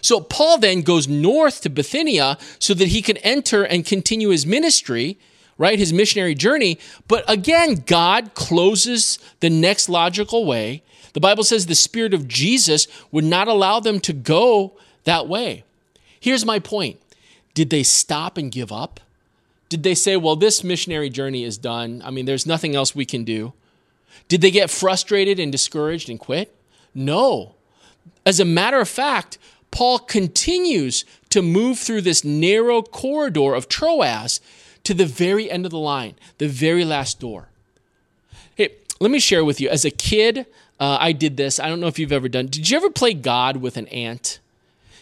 So 0.00 0.20
Paul 0.20 0.58
then 0.58 0.82
goes 0.82 1.08
north 1.08 1.60
to 1.62 1.70
Bithynia 1.70 2.38
so 2.58 2.74
that 2.74 2.88
he 2.88 3.02
can 3.02 3.16
enter 3.18 3.62
and 3.64 3.84
continue 3.84 4.28
his 4.30 4.46
ministry, 4.46 5.18
right? 5.58 5.78
His 5.78 5.92
missionary 5.92 6.34
journey. 6.34 6.78
But 7.08 7.24
again, 7.28 7.84
God 7.86 8.34
closes 8.34 9.18
the 9.40 9.50
next 9.50 9.88
logical 9.88 10.44
way 10.44 10.82
the 11.14 11.20
Bible 11.20 11.44
says 11.44 11.66
the 11.66 11.74
Spirit 11.74 12.12
of 12.12 12.28
Jesus 12.28 12.86
would 13.10 13.24
not 13.24 13.48
allow 13.48 13.80
them 13.80 14.00
to 14.00 14.12
go 14.12 14.72
that 15.04 15.26
way. 15.26 15.64
Here's 16.20 16.44
my 16.44 16.58
point 16.58 17.00
Did 17.54 17.70
they 17.70 17.82
stop 17.82 18.36
and 18.36 18.52
give 18.52 18.70
up? 18.70 19.00
Did 19.70 19.82
they 19.82 19.94
say, 19.94 20.16
well, 20.16 20.36
this 20.36 20.62
missionary 20.62 21.08
journey 21.08 21.42
is 21.42 21.56
done? 21.56 22.02
I 22.04 22.10
mean, 22.10 22.26
there's 22.26 22.46
nothing 22.46 22.76
else 22.76 22.94
we 22.94 23.06
can 23.06 23.24
do. 23.24 23.54
Did 24.28 24.40
they 24.40 24.50
get 24.50 24.70
frustrated 24.70 25.40
and 25.40 25.50
discouraged 25.50 26.10
and 26.10 26.20
quit? 26.20 26.54
No. 26.94 27.54
As 28.26 28.38
a 28.38 28.44
matter 28.44 28.78
of 28.78 28.88
fact, 28.88 29.38
Paul 29.74 29.98
continues 29.98 31.04
to 31.30 31.42
move 31.42 31.80
through 31.80 32.02
this 32.02 32.22
narrow 32.22 32.80
corridor 32.80 33.54
of 33.54 33.68
Troas 33.68 34.40
to 34.84 34.94
the 34.94 35.04
very 35.04 35.50
end 35.50 35.64
of 35.64 35.72
the 35.72 35.80
line, 35.80 36.14
the 36.38 36.46
very 36.46 36.84
last 36.84 37.18
door. 37.18 37.48
Hey, 38.54 38.70
let 39.00 39.10
me 39.10 39.18
share 39.18 39.44
with 39.44 39.60
you. 39.60 39.68
As 39.68 39.84
a 39.84 39.90
kid, 39.90 40.46
uh, 40.78 40.98
I 41.00 41.10
did 41.10 41.36
this. 41.36 41.58
I 41.58 41.68
don't 41.68 41.80
know 41.80 41.88
if 41.88 41.98
you've 41.98 42.12
ever 42.12 42.28
done. 42.28 42.46
Did 42.46 42.70
you 42.70 42.76
ever 42.76 42.88
play 42.88 43.14
God 43.14 43.56
with 43.56 43.76
an 43.76 43.88
ant? 43.88 44.38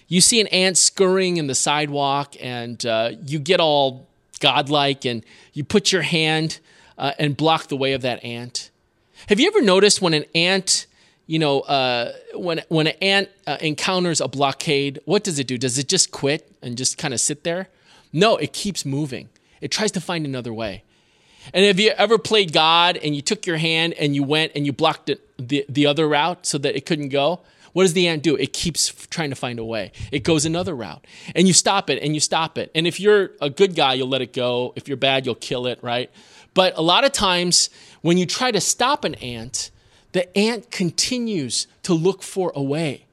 You 0.09 0.23
see 0.23 0.41
an 0.41 0.47
ant 0.47 0.79
scurrying 0.79 1.37
in 1.37 1.49
the 1.49 1.55
sidewalk, 1.55 2.35
and 2.41 2.85
uh, 2.87 3.11
you 3.27 3.41
get 3.41 3.61
all 3.61 4.07
godlike, 4.41 5.05
and 5.05 5.23
you 5.53 5.65
put 5.65 5.93
your 5.93 6.01
hand 6.01 6.61
uh, 6.97 7.13
and 7.19 7.37
block 7.37 7.69
the 7.69 7.77
way 7.77 7.93
of 7.93 8.01
that 8.01 8.25
ant. 8.25 8.71
Have 9.29 9.39
you 9.39 9.49
ever 9.49 9.61
noticed 9.61 10.01
when 10.01 10.15
an 10.15 10.25
ant, 10.35 10.87
you 11.33 11.39
know, 11.39 11.61
uh, 11.61 12.13
when 12.35 12.61
when 12.69 12.89
an 12.89 12.97
ant 13.01 13.29
uh, 13.47 13.57
encounters 13.63 14.21
a 14.21 14.29
blockade, 14.29 15.01
what 15.07 15.25
does 15.25 15.39
it 15.39 15.47
do? 15.47 15.57
Does 15.57 15.79
it 15.79 15.89
just 15.89 16.11
quit 16.11 16.55
and 16.61 16.77
just 16.77 16.99
kind 16.99 17.15
of 17.15 17.21
sit 17.21 17.43
there? 17.43 17.71
No, 18.13 18.37
it 18.37 18.53
keeps 18.53 18.85
moving. 18.85 19.31
It 19.63 19.71
tries 19.71 19.93
to 19.93 20.01
find 20.03 20.27
another 20.27 20.53
way. 20.53 20.85
And 21.55 21.65
have 21.65 21.81
you 21.81 21.93
ever 21.97 22.19
played 22.19 22.53
God 22.53 22.99
and 22.99 23.17
you 23.17 23.23
took 23.23 23.47
your 23.47 23.57
hand 23.57 23.95
and 23.95 24.15
you 24.15 24.23
went 24.23 24.53
and 24.55 24.67
you 24.67 24.75
blocked 24.75 25.09
it, 25.09 25.27
the, 25.39 25.65
the 25.71 25.87
other 25.87 26.07
route 26.07 26.45
so 26.45 26.59
that 26.59 26.77
it 26.77 26.85
couldn't 26.85 27.09
go? 27.09 27.41
What 27.73 27.85
does 27.85 27.95
the 27.95 28.09
ant 28.09 28.23
do? 28.23 28.37
It 28.37 28.53
keeps 28.53 28.93
trying 29.07 29.31
to 29.31 29.37
find 29.37 29.59
a 29.59 29.65
way. 29.65 29.93
It 30.13 30.25
goes 30.25 30.45
another 30.45 30.77
route. 30.77 31.03
And 31.35 31.49
you 31.49 31.55
stop 31.55 31.89
it 31.89 32.03
and 32.03 32.13
you 32.13 32.21
stop 32.21 32.59
it. 32.59 32.71
And 32.75 32.87
if 32.87 33.01
you're 33.01 33.31
a 33.41 33.49
good 33.49 33.75
guy, 33.75 33.95
you'll 33.95 34.11
let 34.11 34.21
it 34.21 34.35
go. 34.35 34.75
If 34.77 34.87
you're 34.87 34.99
bad, 34.99 35.25
you'll 35.25 35.35
kill 35.37 35.67
it, 35.67 35.79
right? 35.81 36.11
But 36.53 36.77
a 36.77 36.83
lot 36.83 37.05
of 37.05 37.13
times 37.13 37.71
when 38.03 38.19
you 38.19 38.27
try 38.27 38.51
to 38.51 38.61
stop 38.61 39.05
an 39.05 39.15
ant, 39.15 39.71
the 40.13 40.37
ant 40.37 40.71
continues 40.71 41.67
to 41.83 41.95
look 41.95 42.23
for 42.23 42.53
a 42.55 42.63
way. 42.63 43.05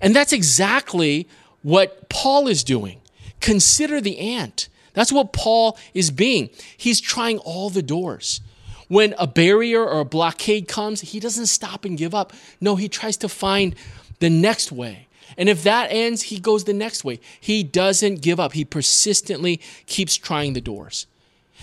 And 0.00 0.14
that's 0.14 0.32
exactly 0.32 1.28
what 1.62 2.08
Paul 2.08 2.48
is 2.48 2.64
doing. 2.64 3.00
Consider 3.40 4.00
the 4.00 4.18
ant. 4.18 4.68
That's 4.94 5.12
what 5.12 5.32
Paul 5.32 5.78
is 5.94 6.10
being. 6.10 6.50
He's 6.76 7.00
trying 7.00 7.38
all 7.38 7.70
the 7.70 7.82
doors. 7.82 8.40
When 8.88 9.14
a 9.18 9.26
barrier 9.26 9.82
or 9.82 10.00
a 10.00 10.04
blockade 10.04 10.68
comes, 10.68 11.00
he 11.00 11.18
doesn't 11.18 11.46
stop 11.46 11.84
and 11.84 11.96
give 11.96 12.14
up. 12.14 12.32
No, 12.60 12.76
he 12.76 12.88
tries 12.88 13.16
to 13.18 13.28
find 13.28 13.74
the 14.20 14.30
next 14.30 14.70
way. 14.70 15.08
And 15.38 15.48
if 15.48 15.62
that 15.62 15.90
ends, 15.90 16.22
he 16.22 16.38
goes 16.38 16.64
the 16.64 16.74
next 16.74 17.04
way. 17.04 17.18
He 17.40 17.62
doesn't 17.62 18.20
give 18.20 18.38
up. 18.38 18.52
He 18.52 18.64
persistently 18.64 19.60
keeps 19.86 20.16
trying 20.16 20.52
the 20.52 20.60
doors. 20.60 21.06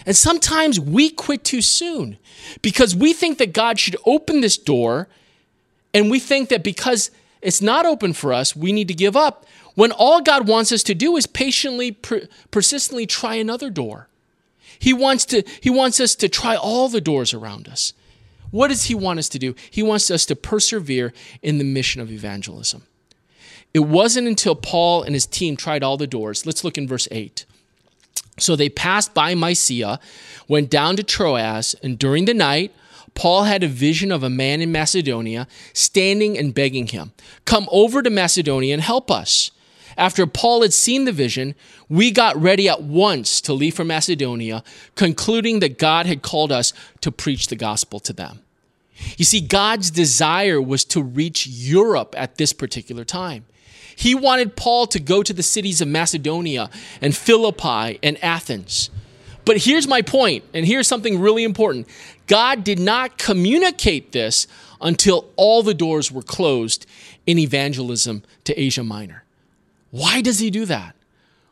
And 0.05 0.15
sometimes 0.15 0.79
we 0.79 1.09
quit 1.09 1.43
too 1.43 1.61
soon 1.61 2.17
because 2.61 2.95
we 2.95 3.13
think 3.13 3.37
that 3.37 3.53
God 3.53 3.79
should 3.79 3.97
open 4.05 4.41
this 4.41 4.57
door 4.57 5.07
and 5.93 6.09
we 6.09 6.19
think 6.19 6.49
that 6.49 6.63
because 6.63 7.11
it's 7.41 7.61
not 7.61 7.85
open 7.85 8.13
for 8.13 8.33
us, 8.33 8.55
we 8.55 8.71
need 8.71 8.87
to 8.87 8.93
give 8.93 9.15
up 9.15 9.45
when 9.75 9.91
all 9.91 10.21
God 10.21 10.47
wants 10.47 10.71
us 10.71 10.83
to 10.83 10.95
do 10.95 11.15
is 11.15 11.25
patiently, 11.25 11.91
per- 11.91 12.27
persistently 12.51 13.05
try 13.05 13.35
another 13.35 13.69
door. 13.69 14.09
He 14.77 14.93
wants, 14.93 15.25
to, 15.25 15.43
he 15.61 15.69
wants 15.69 15.99
us 15.99 16.15
to 16.15 16.29
try 16.29 16.55
all 16.55 16.89
the 16.89 17.01
doors 17.01 17.33
around 17.33 17.67
us. 17.67 17.93
What 18.51 18.69
does 18.69 18.85
He 18.85 18.95
want 18.95 19.19
us 19.19 19.29
to 19.29 19.39
do? 19.39 19.55
He 19.69 19.83
wants 19.83 20.09
us 20.09 20.25
to 20.27 20.35
persevere 20.35 21.13
in 21.41 21.57
the 21.57 21.63
mission 21.63 22.01
of 22.01 22.11
evangelism. 22.11 22.83
It 23.73 23.79
wasn't 23.79 24.27
until 24.27 24.55
Paul 24.55 25.03
and 25.03 25.13
his 25.13 25.27
team 25.27 25.55
tried 25.55 25.83
all 25.83 25.97
the 25.97 26.07
doors. 26.07 26.45
Let's 26.45 26.63
look 26.63 26.77
in 26.77 26.87
verse 26.87 27.07
8. 27.11 27.45
So 28.39 28.55
they 28.55 28.69
passed 28.69 29.13
by 29.13 29.35
Mysia, 29.35 29.99
went 30.47 30.69
down 30.69 30.95
to 30.97 31.03
Troas, 31.03 31.75
and 31.83 31.99
during 31.99 32.25
the 32.25 32.33
night, 32.33 32.73
Paul 33.15 33.43
had 33.43 33.63
a 33.63 33.67
vision 33.67 34.11
of 34.11 34.23
a 34.23 34.29
man 34.29 34.61
in 34.61 34.71
Macedonia 34.71 35.47
standing 35.73 36.37
and 36.37 36.53
begging 36.53 36.87
him, 36.87 37.11
Come 37.45 37.67
over 37.71 38.01
to 38.01 38.09
Macedonia 38.09 38.73
and 38.73 38.81
help 38.81 39.11
us. 39.11 39.51
After 39.97 40.25
Paul 40.25 40.61
had 40.61 40.71
seen 40.71 41.03
the 41.03 41.11
vision, 41.11 41.55
we 41.89 42.11
got 42.11 42.41
ready 42.41 42.69
at 42.69 42.81
once 42.81 43.41
to 43.41 43.53
leave 43.53 43.75
for 43.75 43.83
Macedonia, 43.83 44.63
concluding 44.95 45.59
that 45.59 45.77
God 45.77 46.05
had 46.05 46.21
called 46.21 46.53
us 46.53 46.71
to 47.01 47.11
preach 47.11 47.47
the 47.47 47.57
gospel 47.57 47.99
to 48.01 48.13
them. 48.13 48.39
You 49.17 49.25
see, 49.25 49.41
God's 49.41 49.91
desire 49.91 50.61
was 50.61 50.85
to 50.85 51.03
reach 51.03 51.47
Europe 51.47 52.15
at 52.17 52.35
this 52.35 52.53
particular 52.53 53.03
time. 53.03 53.45
He 53.99 54.15
wanted 54.15 54.55
Paul 54.55 54.87
to 54.87 54.99
go 55.01 55.23
to 55.23 55.33
the 55.33 55.43
cities 55.43 55.81
of 55.81 55.89
Macedonia 55.89 56.69
and 57.01 57.13
Philippi 57.13 57.99
and 58.01 58.17
Athens. 58.23 58.89
But 59.43 59.57
here's 59.57 59.89
my 59.89 60.01
point, 60.01 60.45
and 60.53 60.65
here's 60.65 60.87
something 60.87 61.19
really 61.19 61.43
important 61.43 61.85
God 62.25 62.63
did 62.63 62.79
not 62.79 63.17
communicate 63.17 64.13
this 64.13 64.47
until 64.79 65.27
all 65.35 65.63
the 65.63 65.73
doors 65.73 66.13
were 66.13 66.21
closed 66.21 66.85
in 67.27 67.37
evangelism 67.37 68.23
to 68.45 68.57
Asia 68.57 68.85
Minor. 68.85 69.25
Why 69.91 70.21
does 70.21 70.39
he 70.39 70.49
do 70.49 70.63
that? 70.63 70.95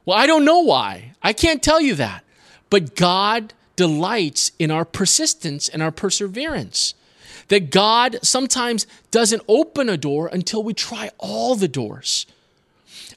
Well, 0.05 0.17
I 0.17 0.25
don't 0.25 0.45
know 0.45 0.61
why. 0.61 1.15
I 1.21 1.33
can't 1.33 1.61
tell 1.61 1.81
you 1.81 1.95
that. 1.95 2.23
But 2.69 2.95
God 2.95 3.53
delights 3.75 4.53
in 4.57 4.71
our 4.71 4.85
persistence 4.85 5.67
and 5.67 5.83
our 5.83 5.91
perseverance. 5.91 6.93
That 7.49 7.71
God 7.71 8.19
sometimes 8.21 8.87
doesn't 9.11 9.43
open 9.49 9.89
a 9.89 9.97
door 9.97 10.29
until 10.31 10.63
we 10.63 10.73
try 10.73 11.11
all 11.17 11.55
the 11.55 11.67
doors. 11.67 12.25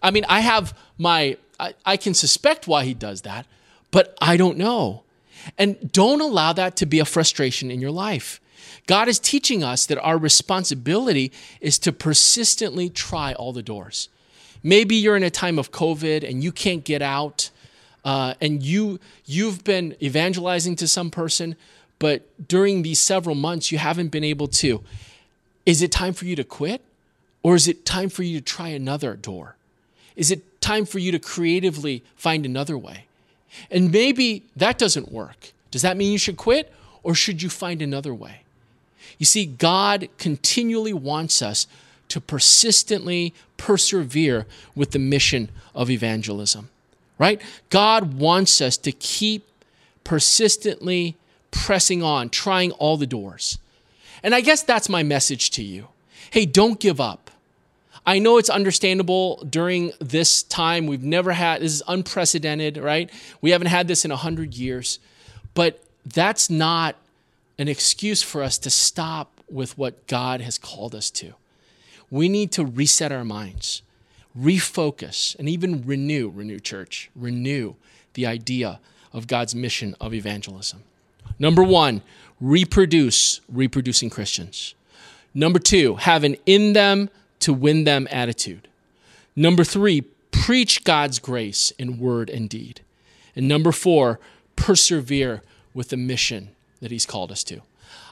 I 0.03 0.11
mean, 0.11 0.24
I 0.28 0.40
have 0.40 0.76
my, 0.98 1.36
I, 1.59 1.74
I 1.84 1.96
can 1.96 2.14
suspect 2.14 2.66
why 2.66 2.84
he 2.84 2.94
does 2.94 3.22
that, 3.22 3.46
but 3.90 4.16
I 4.20 4.36
don't 4.36 4.57
know. 4.57 5.03
And 5.57 5.90
don't 5.92 6.20
allow 6.20 6.53
that 6.53 6.76
to 6.76 6.86
be 6.86 6.98
a 6.98 7.05
frustration 7.05 7.70
in 7.70 7.80
your 7.80 7.90
life. 7.90 8.40
God 8.86 9.09
is 9.09 9.18
teaching 9.18 9.62
us 9.62 9.86
that 9.86 9.98
our 9.98 10.18
responsibility 10.18 11.32
is 11.61 11.78
to 11.80 11.92
persistently 11.92 12.88
try 12.90 13.32
all 13.34 13.53
the 13.53 13.62
doors. 13.62 14.09
Maybe 14.62 14.96
you're 14.96 15.16
in 15.16 15.22
a 15.22 15.30
time 15.30 15.59
of 15.59 15.72
COVID 15.72 16.28
and 16.28 16.44
you 16.44 16.53
can't 16.53 16.84
get 16.84 17.01
out, 17.01 17.51
uh, 18.05 18.34
and 18.40 18.62
you 18.62 18.98
you've 19.24 19.64
been 19.64 19.96
evangelizing 20.03 20.76
to 20.76 20.88
some 20.88 21.11
person, 21.11 21.57
but 21.98 22.22
during 22.48 22.82
these 22.82 22.98
several 22.98 23.34
months 23.34 23.72
you 23.72 23.78
haven't 23.78 24.09
been 24.09 24.24
able 24.24 24.48
to. 24.48 24.82
Is 25.64 25.82
it 25.82 25.92
time 25.92 26.12
for 26.12 26.24
you 26.26 26.36
to 26.36 26.44
quit, 26.44 26.82
or 27.42 27.55
is 27.55 27.68
it 27.68 27.84
time 27.84 28.09
for 28.09 28.22
you 28.22 28.40
to 28.40 28.44
try 28.44 28.68
another 28.68 29.16
door? 29.16 29.57
Is 30.17 30.31
it 30.31 30.61
time 30.61 30.85
for 30.85 30.99
you 30.99 31.13
to 31.13 31.19
creatively 31.19 32.05
find 32.17 32.45
another 32.45 32.77
way? 32.77 33.07
And 33.71 33.91
maybe 33.91 34.45
that 34.57 34.79
doesn't 34.79 35.11
work. 35.11 35.53
Does 35.71 35.83
that 35.83 35.97
mean 35.97 36.13
you 36.13 36.19
should 36.19 36.37
quit, 36.37 36.73
or 37.03 37.15
should 37.15 37.43
you 37.43 37.49
find 37.49 37.81
another 37.83 38.15
way? 38.15 38.43
You 39.19 39.27
see, 39.27 39.47
God 39.47 40.09
continually 40.19 40.93
wants 40.93 41.43
us 41.43 41.67
to 42.09 42.21
persistently 42.21 43.35
persevere 43.57 44.47
with 44.75 44.91
the 44.91 44.99
mission 44.99 45.51
of 45.75 45.91
evangelism, 45.91 46.71
right? 47.19 47.41
God 47.71 48.15
wants 48.15 48.61
us 48.61 48.77
to 48.79 48.93
keep 48.93 49.47
persistently 50.03 51.17
pressing 51.51 52.03
on, 52.03 52.31
trying 52.31 52.73
all 52.73 52.97
the 52.97 53.07
doors. 53.07 53.59
And 54.23 54.35
I 54.35 54.41
guess 54.41 54.63
that's 54.63 54.89
my 54.89 55.03
message 55.03 55.51
to 55.53 55.63
you. 55.63 55.89
Hey, 56.31 56.47
don't 56.47 56.81
give 56.81 57.01
up. 57.01 57.31
I 58.11 58.19
know 58.19 58.39
it's 58.39 58.51
understandable 58.51 59.37
during 59.49 59.93
this 60.01 60.43
time. 60.43 60.87
We've 60.87 61.05
never 61.05 61.33
had 61.33 61.61
this 61.63 61.75
is 61.75 61.83
unprecedented, 61.87 62.77
right? 62.77 63.11
We 63.41 63.51
haven't 63.51 63.69
had 63.69 63.87
this 63.87 64.05
in 64.05 64.11
a 64.11 64.17
hundred 64.17 64.55
years, 64.55 64.99
but 65.55 65.83
that's 66.05 66.51
not 66.51 66.97
an 67.59 67.69
excuse 67.69 68.23
for 68.23 68.43
us 68.43 68.59
to 68.59 68.71
stop 68.71 69.41
with 69.49 69.79
what 69.79 70.07
God 70.07 70.41
has 70.41 70.59
called 70.59 70.95
us 70.95 71.11
to 71.11 71.35
we 72.11 72.29
need 72.29 72.51
to 72.53 72.65
reset 72.65 73.13
our 73.13 73.25
minds, 73.25 73.83
refocus, 74.37 75.39
and 75.39 75.49
even 75.49 75.87
renew, 75.87 76.29
renew 76.29 76.59
church, 76.59 77.11
renew 77.15 77.75
the 78.15 78.27
idea 78.27 78.81
of 79.13 79.27
God's 79.27 79.55
mission 79.55 79.95
of 80.01 80.13
evangelism. 80.13 80.83
Number 81.39 81.63
one, 81.63 82.03
reproduce 82.41 83.41
reproducing 83.49 84.11
Christians. 84.11 84.75
Number 85.33 85.61
two, 85.61 85.95
have 85.97 86.25
an 86.25 86.37
in 86.47 86.73
them 86.73 87.09
to 87.41 87.53
win 87.53 87.84
them 87.84 88.07
attitude. 88.11 88.68
Number 89.34 89.64
three, 89.64 90.03
preach 90.30 90.84
God's 90.84 91.18
grace 91.18 91.70
in 91.72 91.99
word 91.99 92.30
and 92.30 92.49
deed. 92.49 92.80
And 93.34 93.49
number 93.49 93.72
four, 93.72 94.20
persevere 94.57 95.43
with 95.74 95.88
the 95.88 95.97
mission 95.97 96.51
that 96.80 96.91
He's 96.91 97.07
called 97.07 97.30
us 97.30 97.45
to. 97.45 97.62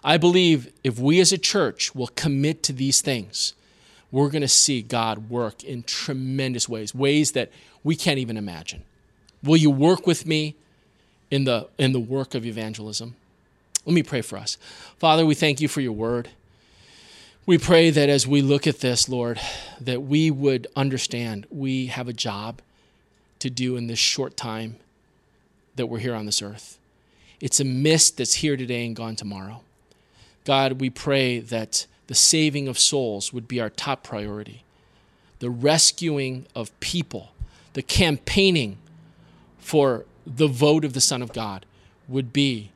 I 0.02 0.16
believe 0.16 0.72
if 0.84 0.98
we 0.98 1.20
as 1.20 1.32
a 1.32 1.38
church 1.38 1.94
will 1.94 2.08
commit 2.08 2.62
to 2.64 2.72
these 2.72 3.00
things, 3.00 3.54
we're 4.10 4.30
going 4.30 4.42
to 4.42 4.48
see 4.48 4.80
God 4.80 5.28
work 5.28 5.62
in 5.62 5.82
tremendous 5.82 6.68
ways, 6.68 6.94
ways 6.94 7.32
that 7.32 7.50
we 7.84 7.94
can't 7.94 8.18
even 8.18 8.36
imagine. 8.36 8.82
Will 9.42 9.56
you 9.56 9.70
work 9.70 10.06
with 10.06 10.26
me 10.26 10.54
in 11.30 11.44
the, 11.44 11.68
in 11.78 11.92
the 11.92 12.00
work 12.00 12.34
of 12.34 12.46
evangelism? 12.46 13.16
Let 13.84 13.94
me 13.94 14.02
pray 14.02 14.22
for 14.22 14.38
us. 14.38 14.56
Father, 14.98 15.26
we 15.26 15.34
thank 15.34 15.60
you 15.60 15.68
for 15.68 15.80
your 15.80 15.92
word. 15.92 16.30
We 17.48 17.56
pray 17.56 17.88
that 17.88 18.10
as 18.10 18.26
we 18.26 18.42
look 18.42 18.66
at 18.66 18.80
this, 18.80 19.08
Lord, 19.08 19.40
that 19.80 20.02
we 20.02 20.30
would 20.30 20.66
understand 20.76 21.46
we 21.50 21.86
have 21.86 22.06
a 22.06 22.12
job 22.12 22.60
to 23.38 23.48
do 23.48 23.74
in 23.74 23.86
this 23.86 23.98
short 23.98 24.36
time 24.36 24.76
that 25.76 25.86
we're 25.86 26.00
here 26.00 26.14
on 26.14 26.26
this 26.26 26.42
earth. 26.42 26.78
It's 27.40 27.58
a 27.58 27.64
mist 27.64 28.18
that's 28.18 28.34
here 28.34 28.58
today 28.58 28.84
and 28.84 28.94
gone 28.94 29.16
tomorrow. 29.16 29.62
God, 30.44 30.78
we 30.78 30.90
pray 30.90 31.40
that 31.40 31.86
the 32.06 32.14
saving 32.14 32.68
of 32.68 32.78
souls 32.78 33.32
would 33.32 33.48
be 33.48 33.62
our 33.62 33.70
top 33.70 34.02
priority. 34.02 34.62
The 35.38 35.48
rescuing 35.48 36.44
of 36.54 36.78
people, 36.80 37.30
the 37.72 37.80
campaigning 37.80 38.76
for 39.58 40.04
the 40.26 40.48
vote 40.48 40.84
of 40.84 40.92
the 40.92 41.00
Son 41.00 41.22
of 41.22 41.32
God 41.32 41.64
would 42.08 42.30
be 42.30 42.72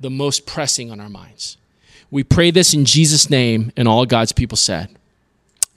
the 0.00 0.08
most 0.08 0.46
pressing 0.46 0.90
on 0.90 1.00
our 1.00 1.10
minds. 1.10 1.58
We 2.10 2.24
pray 2.24 2.50
this 2.50 2.74
in 2.74 2.84
Jesus' 2.84 3.30
name, 3.30 3.72
and 3.76 3.88
all 3.88 4.06
God's 4.06 4.32
people 4.32 4.56
said, 4.56 4.96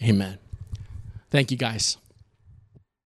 Amen. 0.04 0.38
Thank 1.30 1.52
you, 1.52 1.58
guys. 1.58 1.98